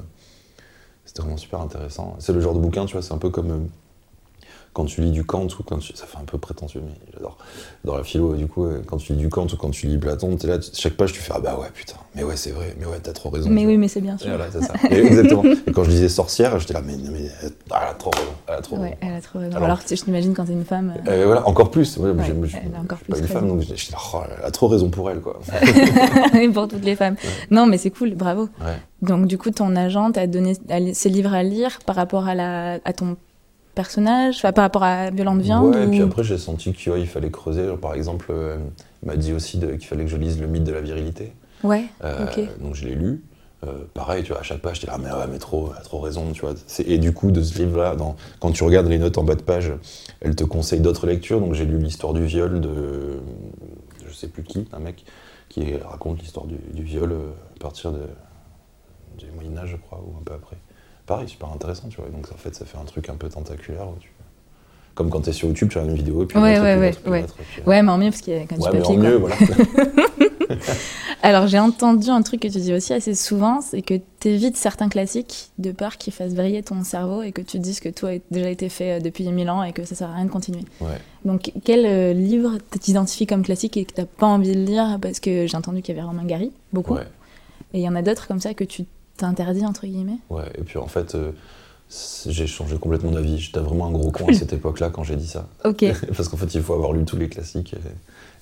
[1.05, 2.15] C'était vraiment super intéressant.
[2.19, 3.67] C'est le genre de bouquin, tu vois, c'est un peu comme
[4.73, 5.95] quand tu lis du Kant ou quand tu...
[5.95, 7.37] Ça fait un peu prétentieux, mais j'adore.
[7.85, 10.35] Dans la philo, du coup, quand tu lis du Kant ou quand tu lis Platon,
[10.35, 12.85] t'es là, chaque page, tu fais Ah bah ouais, putain, mais ouais, c'est vrai, mais
[12.85, 13.49] ouais, t'as trop raison.
[13.49, 13.77] Mais oui, vois.
[13.81, 14.29] mais c'est bien Et sûr.
[14.29, 14.73] voilà, c'est ça.
[14.89, 15.43] Et exactement.
[15.67, 18.61] Et quand je disais sorcière, j'étais là, mais, mais elle a trop raison, elle a
[18.61, 18.95] trop Ouais, raison.
[19.01, 19.57] elle a trop raison.
[19.57, 20.93] Alors- je t'imagine quand t'es une femme.
[21.07, 21.97] euh, Euh, voilà, encore plus.
[21.97, 23.97] Ouais, Ouais, je, elle a encore je suis plus pas une femme, donc j'étais là,
[24.13, 25.39] oh, elle a trop raison pour elle, quoi.
[26.33, 27.15] oui, pour toutes les femmes.
[27.51, 28.49] Non, mais c'est cool, bravo.
[29.01, 30.55] Donc, du coup, ton agent t'a donné
[30.93, 33.17] ces livres à lire par rapport à, la, à ton
[33.75, 37.05] personnage, enfin, par rapport à Violente Viande Ouais, et puis après, j'ai senti qu'il ouais,
[37.05, 37.65] fallait creuser.
[37.65, 38.57] Genre, par exemple, euh,
[39.01, 41.33] il m'a dit aussi qu'il fallait que je lise Le mythe de la virilité.
[41.63, 42.61] Ouais, Euh, ok.
[42.61, 43.23] Donc je l'ai lu.
[43.65, 45.81] Euh, pareil, tu vois, à chaque page, j'étais là, mais ouais, mais trop, elle a
[45.81, 46.53] trop raison, tu vois.
[46.85, 47.95] Et du coup, de ce livre-là,
[48.39, 49.71] quand tu regardes les notes en bas de page,
[50.19, 51.39] elle te conseille d'autres lectures.
[51.39, 53.21] Donc j'ai lu l'histoire du viol de,
[54.05, 55.05] je sais plus qui, un mec,
[55.47, 58.01] qui raconte l'histoire du, du viol euh, à partir de,
[59.17, 60.57] du Moyen Âge, je crois, ou un peu après.
[61.05, 62.09] Pareil, super intéressant, tu vois.
[62.09, 63.87] Donc en fait, ça fait un truc un peu tentaculaire.
[63.89, 64.09] où tu-
[64.95, 66.79] Comme quand tu es sur YouTube, tu as une vidéo, puis une Ouais, ouais, puis
[66.81, 67.19] ouais, puis ouais.
[67.21, 68.83] et puis, Ouais, mais en mieux parce qu'il y a quand même ouais, du mais
[68.83, 68.95] en papier.
[69.01, 69.09] quoi.
[69.09, 69.35] mieux, voilà.
[71.23, 74.57] Alors, j'ai entendu un truc que tu dis aussi assez souvent, c'est que tu évites
[74.57, 77.87] certains classiques de peur qu'ils fassent vriller ton cerveau et que tu te dises que
[77.89, 80.25] tout a déjà été fait euh, depuis mille ans et que ça sert à rien
[80.25, 80.63] de continuer.
[80.81, 80.97] Ouais.
[81.23, 85.19] Donc, quel euh, livre t'identifies comme classique et que t'as pas envie de lire Parce
[85.21, 86.95] que j'ai entendu qu'il y avait Romain Gary, beaucoup.
[86.95, 87.07] Ouais.
[87.73, 88.83] Et il y en a d'autres comme ça que tu
[89.17, 90.19] t'interdis, entre guillemets.
[90.29, 91.31] Ouais, et puis en fait, euh,
[92.25, 93.37] j'ai changé complètement d'avis.
[93.39, 95.47] J'étais vraiment un gros con à cette époque-là quand j'ai dit ça.
[95.65, 95.85] Ok.
[96.15, 97.75] Parce qu'en fait, il faut avoir lu tous les classiques.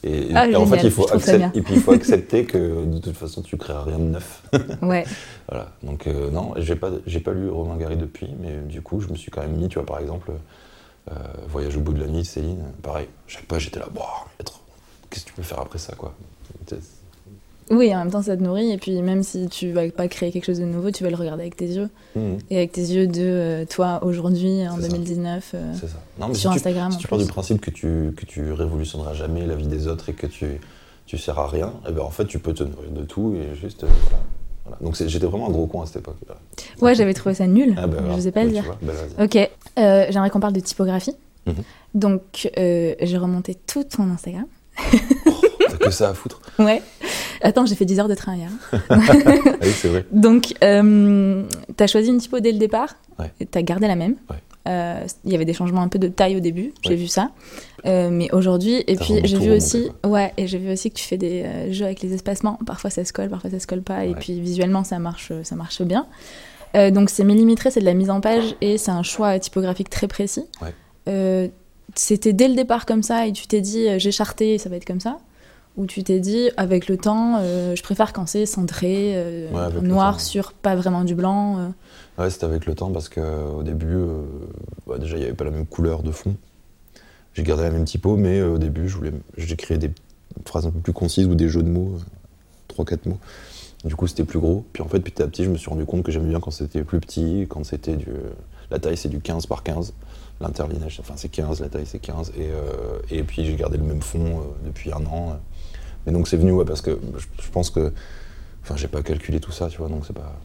[0.04, 1.52] Et, et- Ah, et en fait, il faut je trouve ça accep- bien.
[1.54, 4.44] et puis il faut accepter que de toute façon, tu créeras rien de neuf.
[4.82, 5.06] Ouais.
[5.50, 5.72] voilà.
[5.84, 9.16] Donc euh, non, j'ai pas, pas lu Romain Gary depuis, mais du coup, je me
[9.16, 10.32] suis quand même mis, tu vois, par exemple,
[11.12, 11.14] euh,
[11.50, 12.64] Voyage au bout de la nuit, Céline.
[12.82, 13.88] Pareil, chaque page, j'étais là,
[14.40, 14.62] être-
[15.10, 16.16] qu'est-ce que tu peux faire après ça, quoi?
[17.72, 18.72] Oui, en même temps, ça te nourrit.
[18.72, 21.16] Et puis, même si tu vas pas créer quelque chose de nouveau, tu vas le
[21.16, 21.90] regarder avec tes yeux.
[22.16, 24.88] Mhm, Et avec tes yeux de euh, toi, aujourd'hui, en C'est ça.
[24.90, 25.88] 2019, euh, ça.
[26.20, 26.92] Non, mais sur si tu- Instagram.
[26.92, 29.88] Si en tu pars du principe que tu, que tu révolutionneras jamais la vie des
[29.88, 30.60] autres et que tu,
[31.06, 33.56] tu sers à rien, et ben en fait tu peux te nourrir de tout et
[33.56, 33.84] juste.
[33.84, 34.24] euh, voilà.
[34.66, 34.78] Voilà.
[34.82, 36.18] Donc j'étais vraiment un gros con à cette époque.
[36.30, 36.36] là.
[36.82, 37.74] Ouais, j'avais trouvé ça nul.
[37.78, 38.22] Ah, bah, je voilà.
[38.22, 38.78] sais pas le Ouais, tu dire.
[38.82, 39.24] vois, bah.
[39.26, 41.16] Ok, euh, j'aimerais qu'on parle de typographie.
[41.48, 41.56] Mhm.
[41.96, 44.46] Donc, euh, j'ai remonté tout ton Instagram.
[45.70, 46.42] T'as que ça à foutre.
[46.60, 46.82] Ouais.
[47.44, 48.50] Attends, j'ai fait 10 heures de train hier.
[48.90, 48.98] Ah
[49.62, 50.06] oui, c'est vrai.
[50.12, 51.44] Donc, euh,
[51.76, 52.96] t'as choisi une typo dès le départ.
[53.20, 53.32] Ouais.
[53.40, 54.16] Et T'as gardé la même.
[54.30, 54.38] Ouais.
[54.68, 57.32] Euh, Il y avait des changements un peu de taille au début, j'ai vu ça.
[57.86, 61.04] Euh, mais aujourd'hui, et puis j'ai vu aussi, ouais, et j'ai vu aussi que tu
[61.04, 62.60] fais des euh, jeux avec les espacements.
[62.66, 65.56] Parfois ça se colle, parfois ça se colle pas, et puis visuellement ça marche, ça
[65.56, 66.06] marche bien.
[66.74, 70.08] Donc c'est millimétré, c'est de la mise en page et c'est un choix typographique très
[70.08, 70.46] précis.
[71.96, 74.86] C'était dès le départ comme ça et tu t'es dit j'ai charté, ça va être
[74.86, 75.18] comme ça
[75.78, 79.82] Ou tu t'es dit avec le temps, euh, je préfère quand c'est centré, euh, Ouais,
[79.82, 81.60] noir sur pas vraiment du blanc.
[81.60, 82.22] euh.
[82.22, 83.96] Ouais, c'était avec le temps parce qu'au début,
[84.86, 86.36] bah, déjà, il n'y avait pas la même couleur de fond.
[87.34, 89.92] J'ai gardé la même typo, mais au début, je voulais, j'ai créé des
[90.46, 91.94] phrases un peu plus concises ou des jeux de mots,
[92.78, 93.18] 3-4 mots.
[93.86, 94.66] Du coup, c'était plus gros.
[94.74, 96.52] Puis en fait, petit à petit, je me suis rendu compte que j'aimais bien quand
[96.52, 98.08] c'était plus petit, quand c'était du.
[98.70, 99.94] La taille, c'est du 15 par 15.
[100.42, 102.32] L'interlignage, enfin, c'est 15, la taille, c'est 15.
[102.38, 105.40] Et, euh, et puis, j'ai gardé le même fond euh, depuis un an.
[106.06, 107.92] Mais donc, c'est venu, ouais, parce que je, pense que.
[108.64, 110.40] Enfin, j'ai pas calculé tout ça, tu vois, donc c'est pas.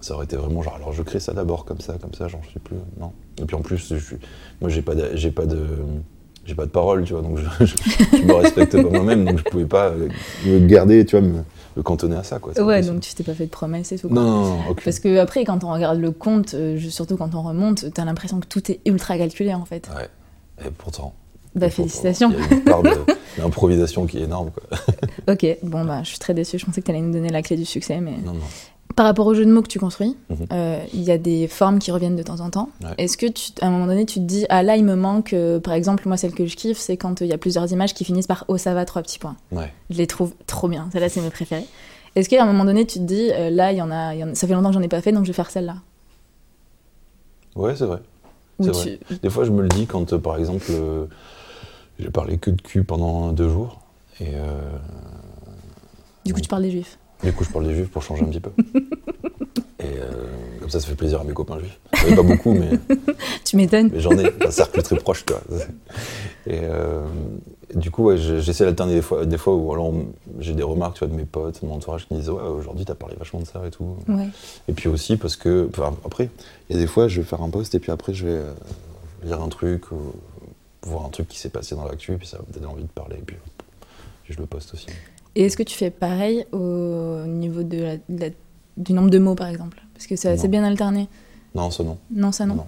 [0.00, 2.42] Ça aurait été vraiment genre, alors je crée ça d'abord comme ça, comme ça, j'en
[2.44, 2.76] suis plus.
[3.00, 3.12] Non.
[3.42, 4.16] Et puis en plus, je suis,
[4.60, 5.66] moi j'ai pas de, j'ai pas de,
[6.44, 7.74] j'ai pas de parole, tu vois, donc je, je,
[8.16, 10.08] je me respecte pas moi-même, donc je pouvais pas euh,
[10.46, 11.42] me garder, tu vois, me,
[11.76, 12.58] me cantonner à ça, quoi.
[12.60, 14.08] Ouais, donc tu t'es pas fait de promesses et tout.
[14.08, 14.22] quoi.
[14.22, 14.74] Non, non, non.
[14.84, 18.40] Parce que après, quand on regarde le compte, euh, surtout quand on remonte, t'as l'impression
[18.40, 19.88] que tout est ultra calculé en fait.
[19.96, 20.66] Ouais.
[20.66, 21.14] Et pourtant.
[21.58, 22.30] Bah félicitations.
[22.32, 22.90] Il y a une part de-
[23.38, 24.78] d'improvisation qui est énorme, quoi.
[25.34, 26.58] Ok, bon bah je suis très déçue.
[26.58, 28.40] Je pensais que t'allais nous donner la clé du succès, mais Non, non.
[28.96, 30.36] par rapport au jeu de mots que tu construis, Mhm.
[30.52, 32.70] euh, il y a des formes qui reviennent de temps en temps.
[32.82, 32.88] Ouais.
[32.98, 35.32] Est-ce que tu, à un moment donné, tu te dis ah là il me manque,
[35.34, 37.70] euh, par exemple moi celle que je kiffe, c'est quand euh, il y a plusieurs
[37.72, 39.36] images qui finissent par oh ça va trois petits points.
[39.52, 39.72] Ouais.
[39.90, 40.88] Je les trouve trop bien.
[40.92, 41.66] Celles-là c'est mes préférées.
[42.16, 44.34] Est-ce qu'à un moment donné tu te dis là il y en a, y en
[44.34, 45.76] ça fait longtemps que j'en ai pas fait donc je vais faire celle-là?
[47.54, 47.98] Ouais, c'est vrai.
[48.62, 48.98] Tu- vrai.
[49.22, 50.64] Des fois, je me le dis quand, par exemple,
[51.98, 53.80] j'ai parlé que de cul pendant deux jours.
[54.20, 54.60] Et euh,
[56.24, 56.98] Du coup tu parles des juifs.
[57.22, 58.50] du coup, je parle des juifs pour changer un petit peu.
[59.80, 60.10] Et euh,
[60.60, 61.78] comme ça, ça fait plaisir à mes copains juifs.
[61.94, 62.70] J'en ai pas beaucoup, mais,
[63.44, 63.90] Tu m'étonnes.
[63.92, 64.32] mais j'en ai.
[64.44, 65.42] Un cercle très proche, tu vois.
[66.46, 67.04] Et euh,
[67.76, 69.92] du coup, ouais, j'essaie d'alterner des fois, des fois où alors,
[70.40, 72.84] j'ai des remarques tu vois, de mes potes, mon entourage qui me disent Ouais, aujourd'hui,
[72.84, 73.96] t'as parlé vachement de ça et tout.
[74.08, 74.28] Ouais.
[74.66, 76.28] Et puis aussi parce que, enfin, après,
[76.68, 78.40] il y a des fois, je vais faire un post et puis après, je vais
[79.24, 79.96] lire un truc ou
[80.88, 82.88] voir un truc qui s'est passé dans l'actu, puis ça va me donner envie de
[82.88, 83.36] parler, et puis,
[84.24, 84.86] puis je le poste aussi.
[85.34, 88.30] Et est-ce que tu fais pareil au niveau de la- de la-
[88.76, 89.80] du nombre de mots, par exemple?
[89.94, 91.08] Parce que c'est bien alterné.
[91.54, 91.98] Non, ça non.
[92.10, 92.54] Non, ça non.
[92.56, 92.66] Non.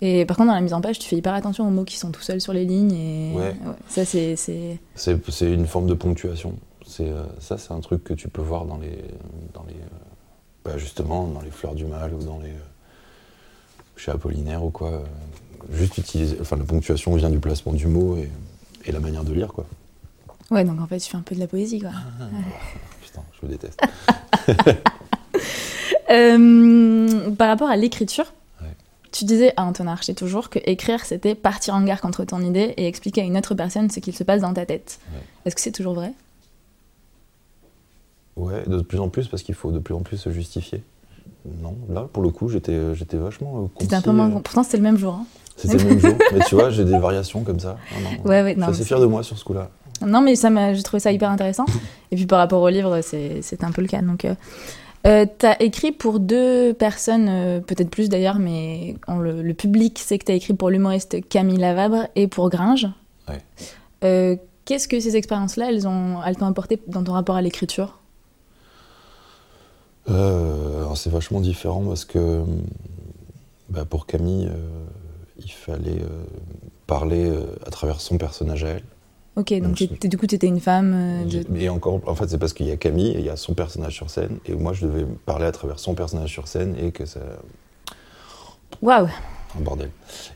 [0.00, 1.96] Et par contre, dans la mise en page, tu fais hyper attention aux mots qui
[1.96, 2.92] sont tout seuls sur les lignes.
[2.92, 3.54] Et Ouais.
[3.88, 4.34] ça, c'est.
[4.36, 4.78] c'est-
[5.42, 6.54] une forme de ponctuation.
[6.84, 8.98] C'est euh, ça, c'est un truc que tu peux voir dans les,
[9.54, 12.58] dans les, euh, bah, justement, dans les fleurs du mal ou dans les, euh,
[13.96, 15.04] chez Apollinaire ou quoi.
[15.70, 18.28] Juste utiliser, enfin, la ponctuation vient du placement du mot et,
[18.86, 19.66] et la manière de lire, quoi.
[20.50, 21.90] Ouais, donc en fait, tu fais un peu de la poésie, quoi.
[23.02, 23.80] Putain, je le déteste.
[26.10, 28.68] Euh, par rapport à l'écriture, Ouais.
[29.12, 32.74] tu disais à Antonin Archer toujours que écrire, c'était partir en guerre contre ton idée
[32.76, 34.98] et expliquer à une autre personne ce qu'il se passe dans ta tête.
[35.12, 35.20] Ouais.
[35.46, 36.12] Est-ce que c'est toujours vrai?
[38.36, 40.82] Ouais, de plus en plus parce qu'il faut de plus en plus se justifier.
[41.62, 43.62] Non, là, pour le coup, j'étais, j'étais vachement.
[43.64, 44.28] euh, C'était un peu moins...
[44.30, 45.14] euh, Pourtant, c'était le même jour.
[45.14, 45.26] hein.
[45.56, 46.14] C'était le même jour.
[46.32, 47.76] Mais tu vois, j'ai des variations comme ça.
[47.94, 49.68] Non, non, Ouais, ouais, Je suis non, assez fier de moi sur ce coup-là.
[50.06, 51.66] Non, mais ça m'a, j'ai trouvé ça hyper intéressant.
[52.10, 54.02] Et puis par rapport au livre, c'est, un peu le cas.
[54.02, 54.34] Donc, euh,
[55.06, 59.98] euh, t'as écrit pour deux personnes, euh, peut-être plus d'ailleurs, mais on le, le public
[59.98, 62.88] sait que t'as écrit pour l'humoriste Camille Lavabre et pour Gringe.
[63.28, 63.38] Ouais.
[64.04, 67.98] Euh, qu'est-ce que ces expériences-là, elles, ont, elles t'ont apporté dans ton rapport à l'écriture?
[70.94, 72.42] C'est vachement différent parce que
[73.70, 74.48] bah, pour Camille,
[75.44, 76.24] il fallait euh,
[76.86, 78.82] parler euh, à travers son personnage à elle.
[79.36, 80.92] Ok, donc du coup, t'étais une femme.
[80.94, 83.30] euh, de- Et encore, en fait, c'est parce qu'il y a Camille et il y
[83.30, 84.38] a son personnage sur scène.
[84.44, 87.20] Et moi, je devais parler à travers son personnage sur scène et que ça.
[88.82, 89.08] Waouh
[89.56, 89.90] Un bordel.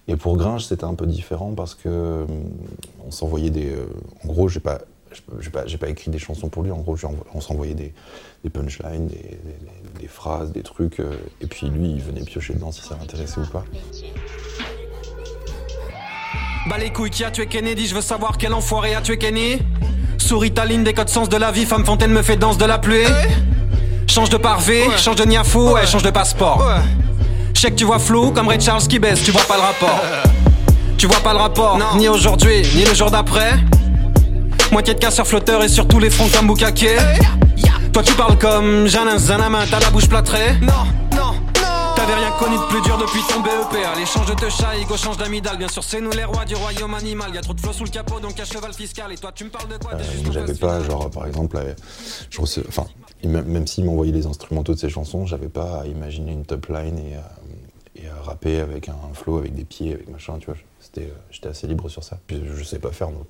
[0.08, 2.24] Et pour Gringe, c'était un peu différent parce que
[3.06, 3.74] on s'envoyait des.
[4.24, 4.78] en gros, j'ai pas.
[5.40, 6.94] J'ai pas, j'ai pas écrit des chansons pour lui, en gros,
[7.32, 7.94] on s'envoyait des,
[8.44, 11.00] des punchlines, des, des- des phrases, des trucs,
[11.40, 13.64] et puis lui, il venait piocher dedans si ça l'intéressait ou pas.
[16.68, 17.86] Bah les couilles, qui a tué Kennedy?
[17.86, 19.58] Je veux savoir quel enfoiré a tué Kenny.
[20.18, 22.64] Souris ta ligne des codes sens de la vie Femme fontaine me fait danse de
[22.64, 23.06] la pluie.
[24.08, 25.86] Change de parvé, change de niafou, ouais.
[25.86, 26.68] change de passeport.
[27.54, 29.62] Je sais que tu vois flou comme Ray Charles qui baisse Tu vois pas le
[29.62, 30.00] rapport.
[30.98, 33.52] Tu vois pas le rapport Ni aujourd'hui, ni le jour d'après.
[34.72, 36.86] Moitié de casseurs flotteurs et sur tous les fronts comme Bukake.
[37.92, 40.54] Toi tu parles comme Janin Zanama T'as la bouche plâtrée.
[40.62, 40.72] Non,
[42.06, 44.96] T'avais rien connu de plus dur depuis ton BEP Allez change de te chat, Igo
[44.96, 47.72] change d'amidal Bien sûr c'est nous les rois du royaume animal Y'a trop de flots
[47.72, 49.94] sous le capot donc un cheval fiscal Et toi tu me parles de quoi?
[49.94, 51.74] Euh, j'avais pas, genre, par exemple, euh,
[52.30, 52.86] je enfin,
[53.24, 56.98] même s'il m'envoyait les instrumentaux de ses chansons, j'avais pas à imaginer une top line
[56.98, 57.32] et à,
[57.96, 60.56] et à rapper avec un flow, avec des pieds, avec machin, tu vois.
[60.78, 62.18] C'était, euh, j'étais assez libre sur ça.
[62.28, 63.26] Puis je sais pas faire, donc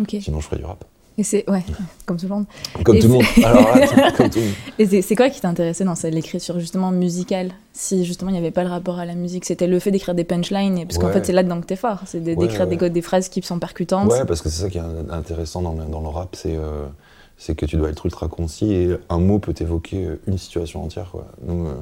[0.00, 0.16] Ok.
[0.20, 0.84] sinon je ferais du rap.
[1.18, 1.48] Et c'est.
[1.50, 1.64] Ouais,
[2.04, 2.44] comme tout le monde.
[2.84, 3.24] Comme Et tout le monde.
[3.42, 4.54] Alors là, comme tout le monde.
[4.78, 7.52] Et c'est- quoi qui t'intéressait dans l'écriture justement musicale?
[7.72, 10.14] Si justement il n'y avait pas le rapport à la musique, c'était le fait d'écrire
[10.14, 11.12] des punchlines, parce qu'en Ouais.
[11.14, 12.90] fait c'est là-dedans que t'es fort, c'est Ouais, d'écrire des, ouais.
[12.90, 14.10] des phrases qui sont percutantes.
[14.10, 16.86] Ouais, parce que c'est ça qui est intéressant dans le, dans le rap, c'est euh,
[17.38, 20.82] c'est que tu dois être ultra concis et un mot peut évoquer euh, une situation
[20.84, 21.10] entière.
[21.12, 21.26] Quoi.
[21.46, 21.74] Nous, euh,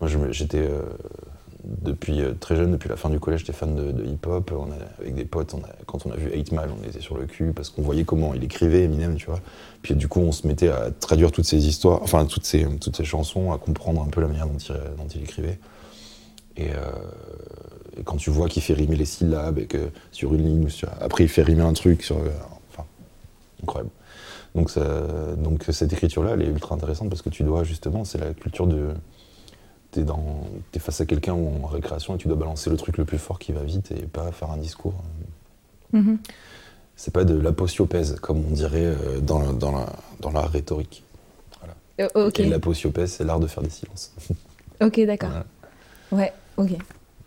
[0.00, 0.82] moi, j'étais euh,
[1.66, 4.52] depuis euh, très jeune, depuis la fin du collège, j'étais fan de, hip-hop.
[5.00, 5.54] Avec des potes,
[5.86, 8.34] quand on a vu 8 Mile, on était sur le cul parce qu'on voyait comment
[8.34, 9.40] il écrivait Eminem, tu vois.
[9.82, 12.96] Puis du coup, on se mettait à traduire toutes ces histoires, enfin toutes ces, toutes
[12.96, 15.58] ces chansons, à comprendre un peu la manière dont il, il écrivait.
[16.56, 16.76] Et, euh,
[17.98, 20.88] et quand tu vois qu'il fait rimer les syllabes et que sur une ligne, sur-
[21.00, 22.16] après il fait rimer un truc sur.
[22.16, 22.30] euh,
[22.72, 22.84] Enfin,
[23.62, 23.90] incroyable.
[24.54, 24.70] Donc,
[25.38, 28.66] donc cette écriture-là, elle est ultra intéressante parce que tu dois justement, c'est la culture
[28.66, 28.88] de.
[29.96, 30.42] T'es dans,
[30.74, 33.38] es face à quelqu'un en récréation et tu dois balancer le truc le plus fort
[33.38, 34.92] qui va vite et pas faire un discours.
[35.94, 36.18] Mhm.
[36.96, 39.86] C'est pas de l'aposiopèse comme on dirait euh, dans, la- dans, la,
[40.20, 41.02] dans la rhétorique.
[41.98, 44.12] Euh, ok, Et l'aposiopèse, c'est l'art de faire des silences.
[44.82, 45.30] ok, d'accord.
[45.30, 45.46] Voilà.
[46.12, 46.76] Ouais, ok.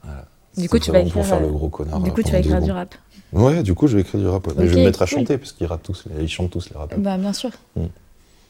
[0.03, 0.27] Voilà.
[0.55, 1.99] Du C'est coup, tu vas vraiment pour écrire, faire euh, le gros connard.
[2.01, 2.93] Du euh, coup, tu vas écrire du rap.
[3.33, 4.45] Ouais, du coup, je vais écrire du rap.
[4.45, 4.53] ouais.
[4.57, 5.17] Mais je vais me mettre à cool.
[5.17, 6.99] chanter, parce qu'ils tous, ils chantent tous les rappeurs.
[6.99, 7.49] Bah, bien sûr.
[7.75, 7.85] Mm.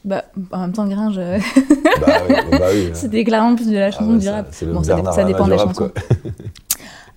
[0.04, 1.38] Bah, en même temps, Gringe, euh,
[2.00, 2.90] bah oui, bah oui.
[2.94, 4.54] c'est déclarant plus de la chanson Ah ouais, du rap.
[4.62, 5.90] Le Bon, ça, dépend des rap, chansons.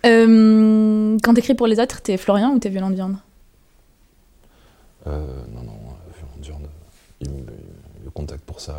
[0.06, 3.16] Euh, quand t'écris pour les autres, t'es Florian ou t'es Violent de Viande?
[5.08, 6.70] Euh, non, non, euh, Violent Viande,
[7.22, 8.76] il me, contacte pour ça.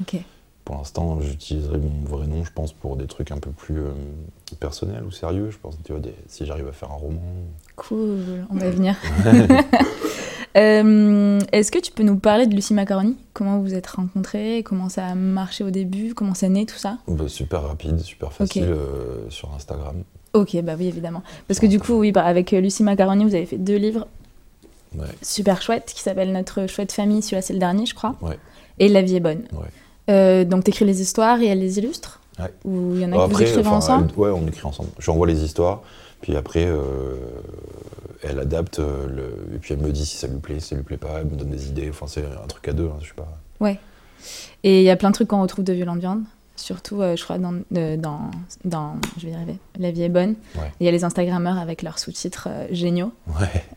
[0.00, 0.16] Ok.
[0.64, 3.84] Pour l'instant, j'utiliserai mon vrai nom, je pense, pour des trucs un peu plus
[4.58, 5.50] personnels ou sérieux.
[5.50, 7.22] Je pense, tu vois, des- si j'arrive à faire un roman.
[7.76, 8.96] Cool, on va y venir.
[10.56, 13.16] Euh, Est-ce que tu peux nous parler de Lucie Macaroni?
[13.32, 14.62] Comment vous vous êtes rencontrés?
[14.64, 16.14] Comment ça a marché au début?
[16.14, 16.98] Comment c'est né tout ça?
[17.06, 20.02] Bah, super rapide, super facile euh, sur Instagram.
[20.32, 21.22] Ok, bah oui, évidemment.
[21.46, 24.06] Parce que du coup, oui, bah, avec euh, Lucie Macaroni, vous avez fait deux livres
[24.98, 27.20] Ouais, super chouettes qui s'appellent Notre chouette famille.
[27.22, 28.16] Celui-là, c'est le dernier, je crois.
[28.22, 28.38] ouais.
[28.78, 29.42] Et La vie est bonne.
[29.52, 29.66] Ouais.
[30.10, 32.52] Euh, donc, t'écris les histoires et elle les illustre Ouais.
[32.64, 34.08] Ou il y en a Bon, que vous écrivez enfin, ensemble?
[34.16, 34.90] ouais, on écrit ensemble.
[34.98, 35.82] Je lui envoie les histoires,
[36.20, 36.66] puis après,
[38.22, 40.82] elle adapte, euh, et puis elle me dit si ça lui plaît, si ça lui
[40.82, 41.88] plaît pas, elle me donne des idées.
[41.90, 43.28] Enfin, c'est un truc à deux, hein, je sais pas.
[43.60, 43.78] Ouais.
[44.64, 46.22] Et il y a plein de trucs qu'on retrouve de Violent de Viande.
[46.58, 48.20] Surtout, euh, je crois, dans, euh, dans,
[48.64, 50.34] dans, je vais y arriver, La vie est bonne.
[50.56, 50.70] Ouais.
[50.80, 53.12] Il y a les Instagrammeurs avec leurs sous-titres euh, géniaux.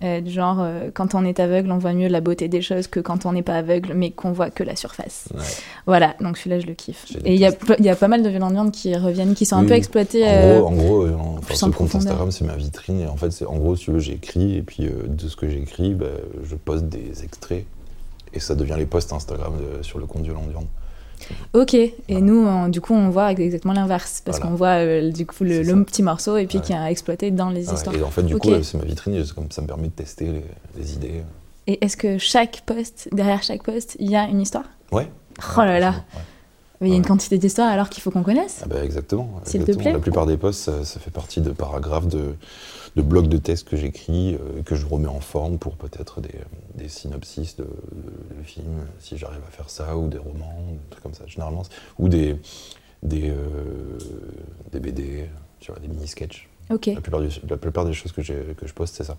[0.01, 0.23] Ouais.
[0.25, 3.33] Genre, quand on est aveugle, on voit mieux la beauté des choses que quand on
[3.33, 5.29] n'est pas aveugle, mais qu'on voit que la surface.
[5.33, 5.41] ouais.
[5.85, 7.05] Voilà, donc celui-là, je le kiffe.
[7.11, 9.63] Je Et il y, y a pas mal de viandes qui reviennent, qui sont un
[9.63, 9.77] peu oui.
[9.77, 10.27] exploitées.
[10.27, 11.95] En gros, en gros en- enfin, plus ce compte.
[11.95, 12.99] Instagram, c'est ma vitrine.
[13.01, 15.47] Et en fait, c'est en gros, si tu veux, j'écris et puis de ce que
[15.49, 16.05] j'écris, bah,
[16.43, 17.65] je poste des extraits
[18.33, 20.65] et ça devient les posts Instagram de- sur le compte Violent Viande.
[21.53, 22.21] Ok, et Voilà.
[22.25, 24.51] nous, on- du coup, on voit exactement l'inverse, parce Voilà.
[24.51, 26.63] qu'on voit euh, du coup le, petit morceau et puis Ouais.
[26.63, 27.95] qui a exploité dans les ouais, histoires.
[27.95, 30.25] Et en fait, du coup, euh, c'est ma vitrine comme ça me permet de tester
[30.25, 30.43] les,
[30.77, 31.23] les idées.
[31.67, 34.65] Et est-ce que chaque post, derrière chaque post, il y a une histoire?
[34.91, 35.07] Ouais.
[35.57, 36.21] Oh là là, Ouais.
[36.81, 37.07] Mais il y a une Ouais.
[37.07, 38.61] quantité d'histoires alors qu'il faut qu'on connaisse.
[38.63, 39.39] Ah bah, exactement.
[39.45, 39.93] S'il te plaît.
[39.93, 42.33] La plupart des posts, ça, ça fait partie de paragraphes, de,
[42.95, 46.33] de blocs de textes que j'écris, euh, que je remets en forme pour peut-être des,
[46.75, 50.89] des synopsis de, de- de films, si j'arrive à faire ça, ou des romans, des
[50.89, 51.63] trucs comme ça, généralement.
[51.99, 52.35] Ou des,
[53.03, 53.97] des, euh,
[54.71, 56.47] des BD, tu vois, des mini-sketchs.
[56.93, 58.33] La, plupart du- la plupart des choses que je
[58.73, 59.17] poste, c'est ça.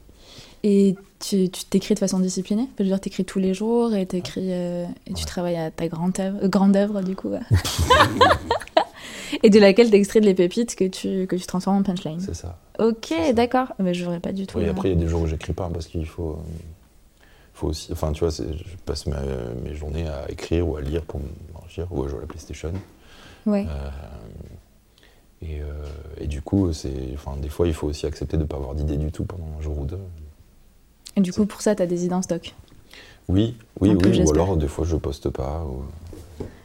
[0.64, 2.68] Et tu t'écris de façon disciplinée?
[2.78, 5.88] Je veux dire, t'écris tous les jours et t'écris euh, et tu travailles à ta
[5.88, 7.32] grande œuvre, euh, grande œuvre du coup.
[9.42, 12.20] et de laquelle t'extrais les pépites que tu, que tu transformes en punchline.
[12.20, 12.58] C'est ça.
[12.78, 13.32] Ok, ça.
[13.32, 13.68] d'accord.
[13.78, 14.58] Mais je n'aurais pas du tout.
[14.58, 17.24] Oui, euh, après, il y a des jours où j'écris pas parce qu'il faut, euh,
[17.54, 17.92] faut aussi.
[17.92, 19.20] Enfin, tu vois, c'est- je passe ma-
[19.64, 21.20] mes journées à écrire ou à lire pour
[21.54, 22.72] m'enrichir ou à jouer à la PlayStation.
[23.46, 23.66] Ouais.
[23.68, 23.88] Euh,
[25.42, 25.64] et, euh,
[26.18, 28.74] et du coup, c'est, enfin, des fois, il faut aussi accepter de ne pas avoir
[28.74, 29.98] d'idée du tout pendant un jour ou deux.
[31.16, 32.54] Et du coup, pour ça, t'as des idées en stock.
[33.28, 34.22] Oui, oui, oui.
[34.24, 35.64] Ou alors, des fois, je poste pas.
[35.64, 35.84] ou-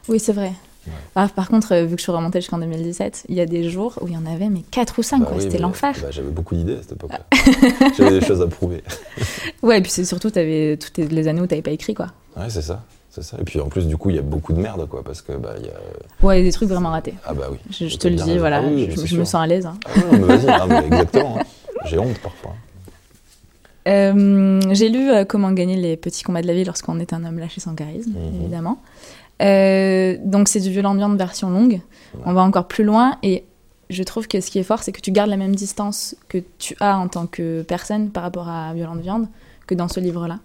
[0.08, 0.52] Oui, c'est vrai.
[0.86, 0.92] Ouais.
[1.16, 3.68] Ah, par contre, euh, vu que je suis remontée jusqu'en 2017, il y a des
[3.68, 5.94] jours où il y en avait mais 4 ou 5, Bah oui, C'était l'enfer.
[6.00, 7.20] bah, j'avais beaucoup d'idées à cette époque-là.
[7.96, 8.82] j'avais des choses à prouver.
[9.62, 12.06] Ouais, et puis c'est surtout, t'avais toutes les années où t'avais pas écrit, quoi.
[12.36, 12.82] Ouais, c'est ça.
[13.10, 13.36] Ça.
[13.40, 15.32] Et puis en plus, du coup, il y a beaucoup de merde, quoi, parce que
[15.32, 15.74] bah, il y a.
[16.24, 17.14] Ouais, des trucs vraiment ratés.
[17.26, 17.58] Ah bah oui.
[17.68, 18.38] Je, te le dis, raison.
[18.38, 19.66] voilà, Ah oui, je, me sens à l'aise.
[19.66, 19.74] hein.
[19.86, 21.38] Ah non, mais vas-y, exactement.
[21.40, 21.42] hein.
[21.86, 22.54] J'ai honte parfois.
[23.88, 27.24] Euh, J'ai lu euh, Comment gagner les petits combats de la vie lorsqu'on est un
[27.24, 28.40] homme lâché sans charisme, Mhm.
[28.42, 28.78] évidemment.
[29.40, 31.80] Euh, donc c'est du violent de viande version longue.
[32.24, 33.44] On va encore plus loin et
[33.88, 36.38] je trouve que ce qui est fort, c'est que tu gardes la même distance que
[36.58, 39.28] tu as en tant que personne par rapport à violent de viande
[39.66, 40.40] que dans ce livre-là.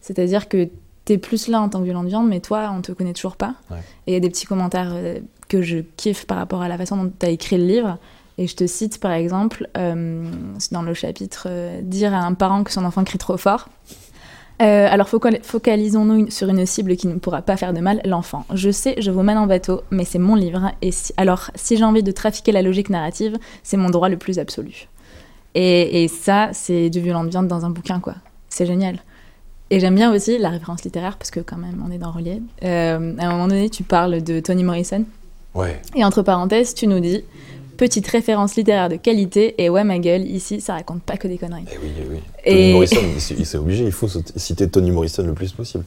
[0.00, 0.68] C'est-à-dire que
[1.04, 3.36] t'es plus là en tant que violent de viande, mais toi, on te connaît toujours
[3.36, 3.54] pas.
[3.70, 3.78] Ouais.
[4.06, 4.94] Et il y a des petits commentaires
[5.48, 7.98] que je kiffe par rapport à la façon dont tu as écrit le livre.
[8.38, 10.24] Et je te cite par exemple, euh,
[10.70, 13.68] dans le chapitre euh, Dire à un parent que son enfant crie trop fort.
[14.62, 18.46] Euh, alors focal- focalisons-nous sur une cible qui ne pourra pas faire de mal, l'enfant.
[18.54, 20.72] Je sais, je vous mène en bateau, mais c'est mon livre.
[20.80, 24.16] Et si- alors, si j'ai envie de trafiquer la logique narrative, c'est mon droit le
[24.16, 24.88] plus absolu.
[25.54, 28.14] Et, et ça, c'est du violent de viande dans un bouquin, quoi.
[28.48, 29.02] C'est génial.
[29.68, 32.40] Et j'aime bien aussi la référence littéraire, parce que quand même, on est dans Relié.
[32.62, 35.04] Euh, à un moment donné, tu parles de Toni Morrison.
[35.54, 35.80] Ouais.
[35.94, 37.24] Et entre parenthèses, tu nous dis
[37.76, 39.54] petite référence littéraire de qualité.
[39.62, 41.64] Et ouais, ma gueule, ici, ça raconte pas que des conneries.
[41.72, 42.18] Eh oui, eh oui.
[42.44, 43.00] Et- Tony Morrison,
[43.38, 45.84] il s'est- obligé, il faut citer Tony Morrison le plus possible.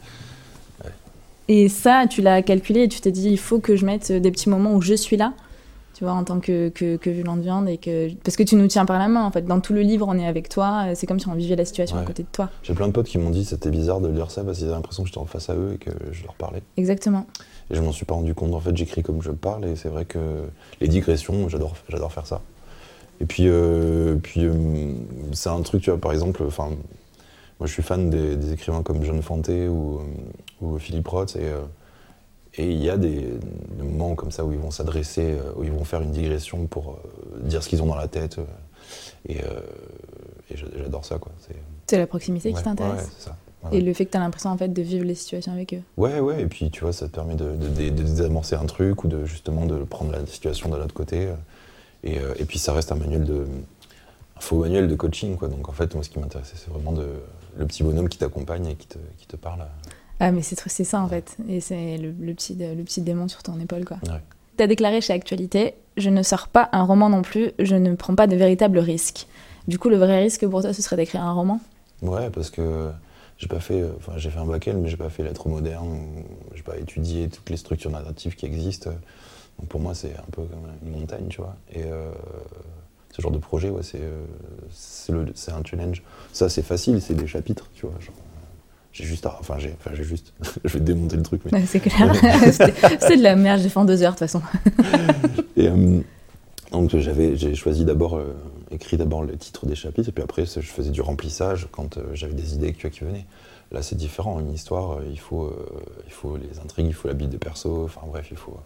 [1.47, 4.29] Et ça, tu l'as calculé et tu t'es dit, il faut que je mette des
[4.31, 5.33] petits moments où je suis là,
[5.95, 7.67] tu vois, en tant que, que, que de viande.
[7.67, 8.13] Et que...
[8.23, 9.41] Parce que tu nous tiens par la main, en fait.
[9.47, 10.85] Dans tout le livre, on est avec toi.
[10.93, 12.49] C'est comme si on vivait la situation à côté de toi.
[12.61, 14.75] J'ai plein de potes qui m'ont dit c'était bizarre de lire ça parce qu'ils avaient
[14.75, 16.61] l'impression que j'étais en face à eux et que je leur parlais.
[16.77, 17.25] Exactement.
[17.71, 18.53] Et je m'en suis pas rendu compte.
[18.53, 20.19] En fait, j'écris comme je parle et c'est vrai que
[20.81, 22.41] les digressions, j'adore, j'adore faire ça.
[23.21, 24.53] Et puis, euh, puis euh,
[25.33, 26.69] c'est un truc, tu vois, par exemple, enfin,
[27.59, 30.01] moi je suis fan des, des écrivains comme John Fante ou,
[30.61, 31.61] ou Philippe Roth et euh,
[32.55, 35.63] et il y a des, des moments comme ça où ils vont s'adresser, euh, où
[35.63, 38.39] ils vont faire une digression pour euh, dire ce qu'ils ont dans la tête.
[38.39, 38.45] euh,
[39.27, 39.59] et euh,
[40.51, 41.31] et j'a- j'adore ça, quoi.
[41.87, 43.09] C'est, la proximité ouais, qui t'intéresse?
[43.27, 43.33] ouais,
[43.71, 45.81] Et le fait que tu as l'impression en fait de vivre les situations avec eux.
[45.97, 48.65] Ouais, ouais, et puis tu vois, ça te permet de, de- de- de désamorcer un
[48.65, 51.27] truc ou de justement de prendre la situation de l'autre côté.
[52.03, 53.45] Et, euh, et puis ça reste un manuel de.
[54.37, 55.49] un faux manuel de coaching, quoi.
[55.49, 57.05] Donc en fait, moi, ce qui m'intéressait, c'est vraiment de,
[57.57, 59.65] le petit bonhomme qui t'accompagne et qui te, qui te parle.
[60.21, 61.35] Ah, mais c'est ça en fait.
[61.49, 63.97] Et c'est le, le petit, le petit démon sur ton épaule, quoi.
[64.07, 64.21] Ouais.
[64.57, 68.15] T'as déclaré chez Actualité Je ne sors pas un roman non plus, je ne prends
[68.15, 69.27] pas de véritables risques.
[69.67, 71.59] Du coup, le vrai risque pour toi, ce serait d'écrire un roman?
[72.01, 72.89] Ouais, parce que
[73.39, 73.81] j'ai pas fait.
[73.81, 75.97] euh, Enfin, j'ai fait un bac L, mais j'ai pas fait lettres modernes,
[76.53, 78.91] j'ai pas étudié toutes les structures narratives qui existent.
[79.59, 81.55] Donc pour moi, c'est un peu comme une montagne, tu vois.
[81.73, 82.11] Et euh,
[83.11, 86.03] ce genre de projet, ouais, c'est euh, c'est un challenge.
[86.31, 87.95] Ça, c'est facile, c'est des chapitres, tu vois.
[88.93, 89.35] j'ai juste à.
[89.39, 90.33] Enfin, j'ai enfin, juste.
[90.63, 91.65] je vais démonter le truc, mais.
[91.65, 92.13] C'est clair.
[92.53, 94.41] C'est- c'est de la merde, j'ai fait en deux heures de toute façon.
[95.57, 96.01] Et, euh,
[96.71, 98.35] donc j'avais, j'ai choisi d'abord, euh,
[98.69, 102.03] écrit d'abord le titre des chapitres, et puis après je faisais du remplissage quand euh,
[102.13, 103.25] j'avais des idées vois, qui venaient.
[103.71, 105.51] Là c'est différent, une histoire, euh, il faut,
[106.05, 108.57] il faut les intrigues, il faut la bille de perso, enfin bref, il faut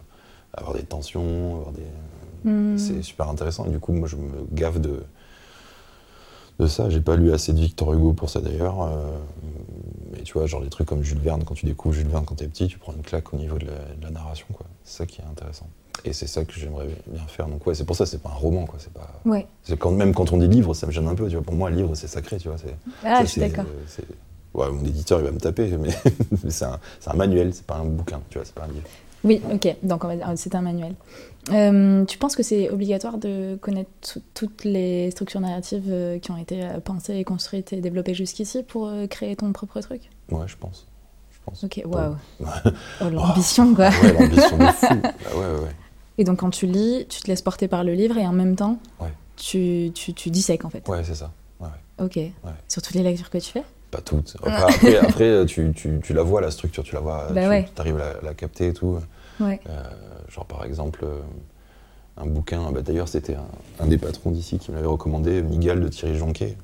[0.52, 1.82] avoir des tensions, avoir des...
[2.44, 2.76] Hmm.
[2.76, 3.64] C'est super intéressant.
[3.64, 5.02] Et du coup, moi, je me gave de,
[6.58, 6.90] de ça.
[6.90, 8.86] J'ai pas lu assez de Victor Hugo pour ça d'ailleurs.
[10.12, 12.34] Mais tu vois, genre des trucs comme Jules Verne, quand tu découvres Jules Verne quand
[12.34, 14.46] t'es petit, tu prends une claque au niveau de la, de la narration.
[14.52, 14.66] quoi.
[14.84, 15.68] C'est ça qui est intéressant.
[16.04, 17.46] Et c'est ça que j'aimerais bien faire.
[17.46, 18.66] Donc ouais, c'est pour ça, c'est pas un roman.
[18.66, 18.78] quoi.
[18.78, 19.08] C'est pas...
[19.24, 19.46] Ouais.
[19.62, 21.28] c'est quand, même quand on dit livre, ça me gêne un peu.
[21.28, 21.44] Tu vois.
[21.44, 22.36] Pour moi, livre, c'est sacré.
[22.38, 22.58] Tu vois.
[22.58, 22.74] C'est,
[23.04, 23.64] Ah, je suis d'accord.
[24.54, 25.88] Ouais, mon éditeur, il va me taper, mais,
[26.44, 28.20] mais c'est, un, un manuel, c'est pas un bouquin.
[28.30, 28.86] Tu vois, c'est pas un livre.
[29.24, 29.76] Oui, ok.
[29.82, 30.02] Donc
[30.36, 30.94] c'est un manuel.
[31.50, 36.30] Euh, tu penses que c'est obligatoire de connaître tout- toutes les structures narratives euh, qui
[36.30, 40.02] ont été euh, pensées et construites et développées jusqu'ici pour créer ton propre truc?
[40.30, 40.86] Ouais, je pense.
[41.32, 41.64] Je pense.
[41.64, 42.12] Ok, waouh.
[42.40, 42.46] Ouais.
[43.02, 43.88] Oh, l'ambition, quoi.
[43.92, 44.86] Ah ouais, l'ambition de fou.
[45.04, 45.74] Ah ouais, ouais, ouais.
[46.18, 48.56] Et donc quand tu lis, tu te laisses porter par le livre et en même
[48.56, 49.12] temps, Ouais.
[49.36, 50.86] tu, tu, tu dissèques en fait.
[50.88, 51.32] Ouais, c'est ça.
[51.60, 51.68] Ouais.
[52.02, 52.18] Ok.
[52.68, 53.64] Sur toutes les lectures que tu fais?
[53.90, 54.36] Pas toutes.
[54.42, 57.28] Après, après, après, tu, tu, tu la vois, la structure, tu la vois.
[57.32, 58.98] Bah tu arrives à la, la capter et tout.
[59.40, 59.60] Ouais.
[59.68, 59.82] Euh,
[60.28, 61.20] genre, par exemple, euh,
[62.16, 63.46] un bouquin, bah, d'ailleurs, c'était un,
[63.80, 66.56] un des patrons d'ici qui me l'avait recommandé, Miguel de Thierry Jonquet.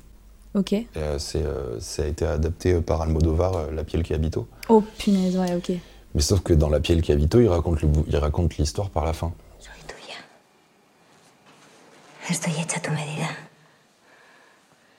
[0.55, 0.73] Ok.
[0.97, 4.47] Euh, c'est, euh, ça a été adapté par Almodovar, La Piel qui habito.
[4.67, 5.71] Oh punaise, ouais, ok.
[6.13, 9.05] Mais sauf que dans La Piel qui habito, il raconte, le il raconte l'histoire par
[9.05, 9.33] la fin.
[9.59, 10.17] Soy tuya.
[12.29, 13.29] Estoy hecha a tu medida.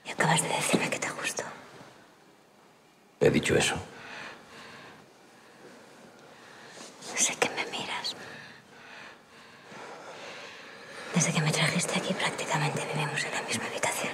[0.06, 1.42] Y acabas de decirme que te gusto.
[3.20, 3.74] He dicho eso.
[7.14, 8.16] Sé que me miras.
[11.14, 14.12] Desde que me trajiste aquí prácticamente vivimos en la misma habitación.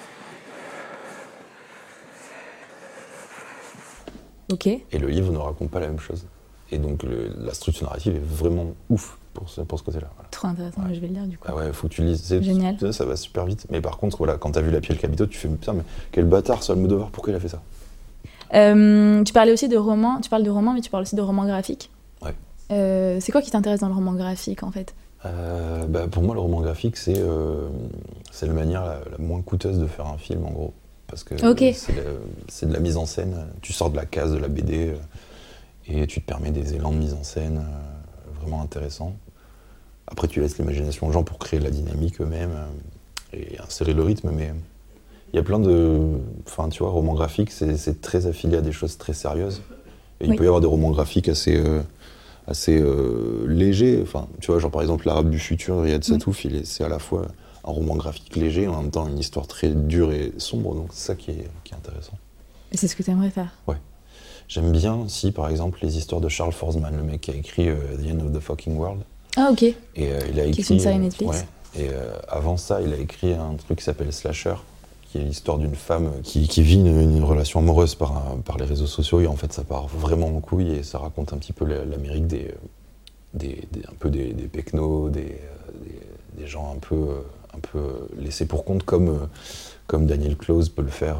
[4.51, 4.67] Ok.
[4.67, 6.27] Et le livre ne raconte pas la même chose.
[6.71, 10.09] Et donc, le- la structure narrative est vraiment ouf pour ce, pour ce côté-là.
[10.17, 10.29] voilà.
[10.31, 10.95] Trop intéressant, Ouais.
[10.95, 11.47] je vais le lire du coup.
[11.49, 12.23] Ah ouais, faut que tu lises.
[12.23, 12.77] C'est- Génial.
[12.79, 13.67] Ça, ça va super vite.
[13.71, 16.25] Mais par contre, voilà, quand t'as vu La Piel Capito, tu fais putain, mais quel
[16.27, 17.63] bâtard, ce Almodovar, pourquoi il a fait ça?
[18.55, 21.21] Euh, tu parlais aussi de romans, tu parles de romans, mais tu parles aussi de
[21.21, 21.91] romans graphiques.
[22.23, 22.35] Ouais.
[22.71, 24.95] Euh, c'est quoi qui t'intéresse dans le roman graphique en fait?
[25.27, 27.21] Euh, bah, Pour moi, le roman graphique, c'est
[28.31, 30.73] c'est la manière la, la moins coûteuse de faire un film, en gros.
[31.09, 31.65] Parce que Ok.
[32.49, 33.35] c'est de la mise en scène.
[33.63, 34.93] Tu sors de la case de la BD
[35.89, 39.15] et tu te permets des élans de mise en scène euh, vraiment intéressants.
[40.07, 44.03] Après, tu laisses l'imagination aux gens pour créer la dynamique eux-mêmes euh, et insérer le
[44.03, 44.53] rythme, mais
[45.33, 46.01] il y a plein de.
[46.47, 49.61] Enfin, tu vois, roman graphique, c'est très affilié à des choses très sérieuses.
[50.21, 50.37] Et il Oui.
[50.37, 51.57] peut y avoir des romans graphiques assez.
[51.57, 51.83] euh,
[52.47, 54.01] assez euh, léger.
[54.03, 56.89] Enfin, tu vois, genre par exemple l'Arabe du futur, Riyad Satouf, il est- c'est à
[56.89, 57.27] la fois
[57.63, 61.09] un roman graphique léger, en même temps une histoire très dure et sombre, donc c'est
[61.09, 62.17] ça qui est, qui est intéressant.
[62.73, 63.53] Et c'est ce que tu aimerais faire
[64.49, 67.69] J'aime bien aussi, par exemple, les histoires de Charles Forsman, le mec qui a écrit
[67.69, 69.03] euh, The End of the Fucking World.
[69.37, 69.63] Ah ok.
[69.63, 70.75] Et euh, il a Qui est écrit.
[70.75, 71.31] une série euh, Netflix.
[71.77, 71.83] ouais.
[71.85, 71.89] et
[72.29, 74.55] avant ça, il a écrit un truc qui s'appelle Slasher,
[75.11, 76.87] qui est l'histoire d'une femme qui, qui vit une,
[77.17, 78.25] une relation amoureuse par,
[78.59, 79.21] les réseaux sociaux.
[79.21, 81.85] Et en fait, ça part vraiment en couille et ça raconte un petit peu la-
[81.85, 82.55] l'Amérique des,
[83.35, 85.37] des, des- un peu des, des pecnos, des,
[86.47, 86.97] gens un peu,
[87.55, 89.29] un peu laissés pour compte, comme,
[89.87, 91.17] comme Daniel Close peut le faire.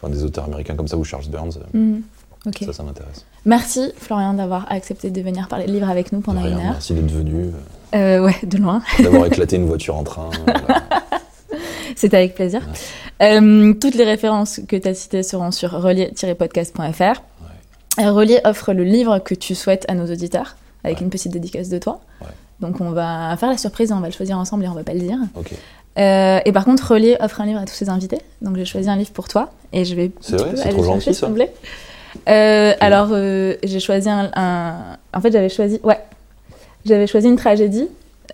[0.00, 1.58] Enfin, des auteurs américains comme ça ou Charles Burns.
[1.72, 2.02] Mhm.
[2.66, 3.24] Ça, ça m'intéresse.
[3.44, 6.72] Merci Florian d'avoir accepté de venir parler de livres avec nous pendant rien, une heure.
[6.72, 7.50] Merci d'être venu,
[7.94, 8.82] Euh, ouais, de loin.
[8.98, 10.30] euh, d'avoir éclaté une voiture en train.
[10.46, 10.82] voilà.
[11.94, 12.62] C'était avec plaisir.
[13.22, 17.22] Euh, toutes les références que tu as citées seront sur relier-podcast.fr.
[18.00, 21.04] Euh, Relier offre le livre que tu souhaites à nos auditeurs, avec Ouais.
[21.04, 22.00] une petite dédicace de toi.
[22.22, 22.28] Ouais.
[22.60, 24.94] Donc on va faire la surprise on va le choisir ensemble et on va pas
[24.94, 25.18] le dire.
[25.98, 28.18] Euh, et par contre, Relier offre un livre à tous ses invités.
[28.40, 30.84] Donc j'ai choisi un livre pour toi et je vais C'est vrai C'est aller trop
[30.84, 31.26] chercher, gentil, ça.
[32.28, 35.80] Euh, alors euh, j'ai choisi un, un- En fait, j'avais choisi.
[35.82, 35.98] Ouais.
[36.84, 37.88] J'avais choisi une tragédie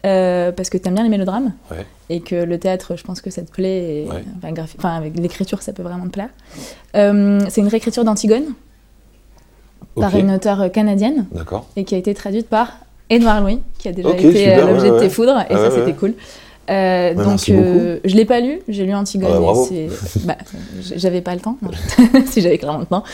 [0.07, 1.85] euh, parce que t'aimes bien les mélodrames Ouais.
[2.09, 4.03] et que le théâtre, je pense que ça te plaît.
[4.05, 4.25] Et, Ouais.
[4.39, 6.31] enfin, graphi- enfin, avec l'écriture, ça peut vraiment te plaire.
[6.95, 8.45] C'est une réécriture d'Antigone
[9.95, 11.67] par une auteure canadienne D'accord.
[11.77, 12.79] et qui a été traduite par
[13.11, 15.71] Édouard Louis, qui a déjà Ok, été l'objet ouais, de tes foudres, et Ah ça
[15.71, 16.15] c'était cool.
[16.69, 19.53] Euh, donc euh, je l'ai pas lu, j'ai lu Antigone, Ah
[20.25, 20.37] bah,
[20.97, 21.71] j'avais pas le temps, non.
[22.27, 23.05] si j'avais clairement le temps.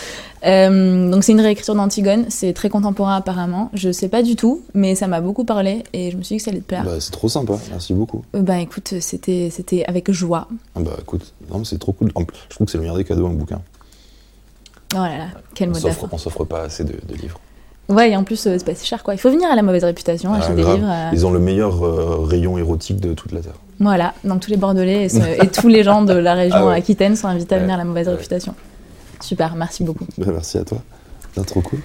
[0.44, 4.62] Euh, donc c'est une réécriture d'Antigone, c'est très contemporain apparemment, je sais pas du tout,
[4.74, 6.84] mais ça m'a beaucoup parlé et je me suis dit que ça allait te plaire.
[6.84, 8.24] Bah, c'est trop sympa, merci beaucoup.
[8.34, 10.48] Euh, Bah écoute, c'était c'était avec joie.
[10.74, 12.12] Ah Bah écoute, non, c'est trop cool.
[12.48, 13.60] Je trouve que c'est le meilleur des cadeaux, un bouquin.
[14.94, 15.78] Oh là là, quel On mot
[16.12, 17.40] on s'offre pas assez de, de livres.
[17.88, 19.14] Ouais, et en plus euh, c'est pas si cher quoi.
[19.14, 20.88] Il faut venir à la mauvaise réputation, Ah, acheter des livres.
[20.90, 23.54] euh, Ils ont le meilleur euh, rayon érotique de toute la Terre.
[23.80, 26.66] Voilà, donc tous les Bordelais et, ce- et tous les gens de la région Ah
[26.68, 26.76] ouais.
[26.76, 28.54] Aquitaine sont invités à venir à la mauvaise réputation.
[29.20, 30.06] Super, merci beaucoup.
[30.18, 30.78] Bah, merci à toi.
[31.34, 31.80] C'est trop cool.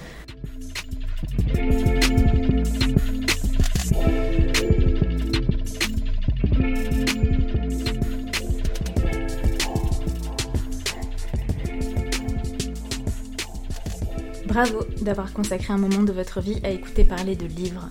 [14.50, 17.88] Bravo d'avoir consacré un moment de votre vie à écouter parler de livres.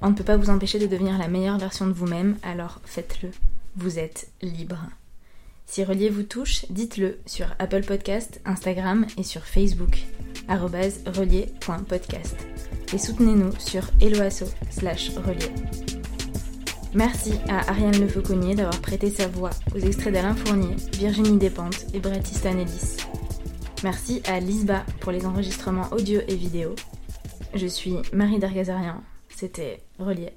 [0.00, 3.28] On ne peut pas vous empêcher de devenir la meilleure version de vous-même, alors faites-le.
[3.76, 4.78] Vous êtes libre.
[5.66, 9.98] Si Relier vous touche, dites-le sur Apple Podcast, Instagram et sur Facebook,
[10.48, 12.36] relier.podcast.
[12.94, 15.52] Et soutenez-nous sur eloasso slash relier.
[16.94, 22.00] Merci à Ariane Lefauconnier d'avoir prêté sa voix aux extraits d'Alain Fournier, Virginie Despentes et
[22.00, 22.96] Bratista Nellis.
[23.82, 26.74] Merci à Lisba pour les enregistrements audio et vidéo.
[27.54, 29.02] Je suis Marie Dargazarian.
[29.30, 30.32] C'était Relié.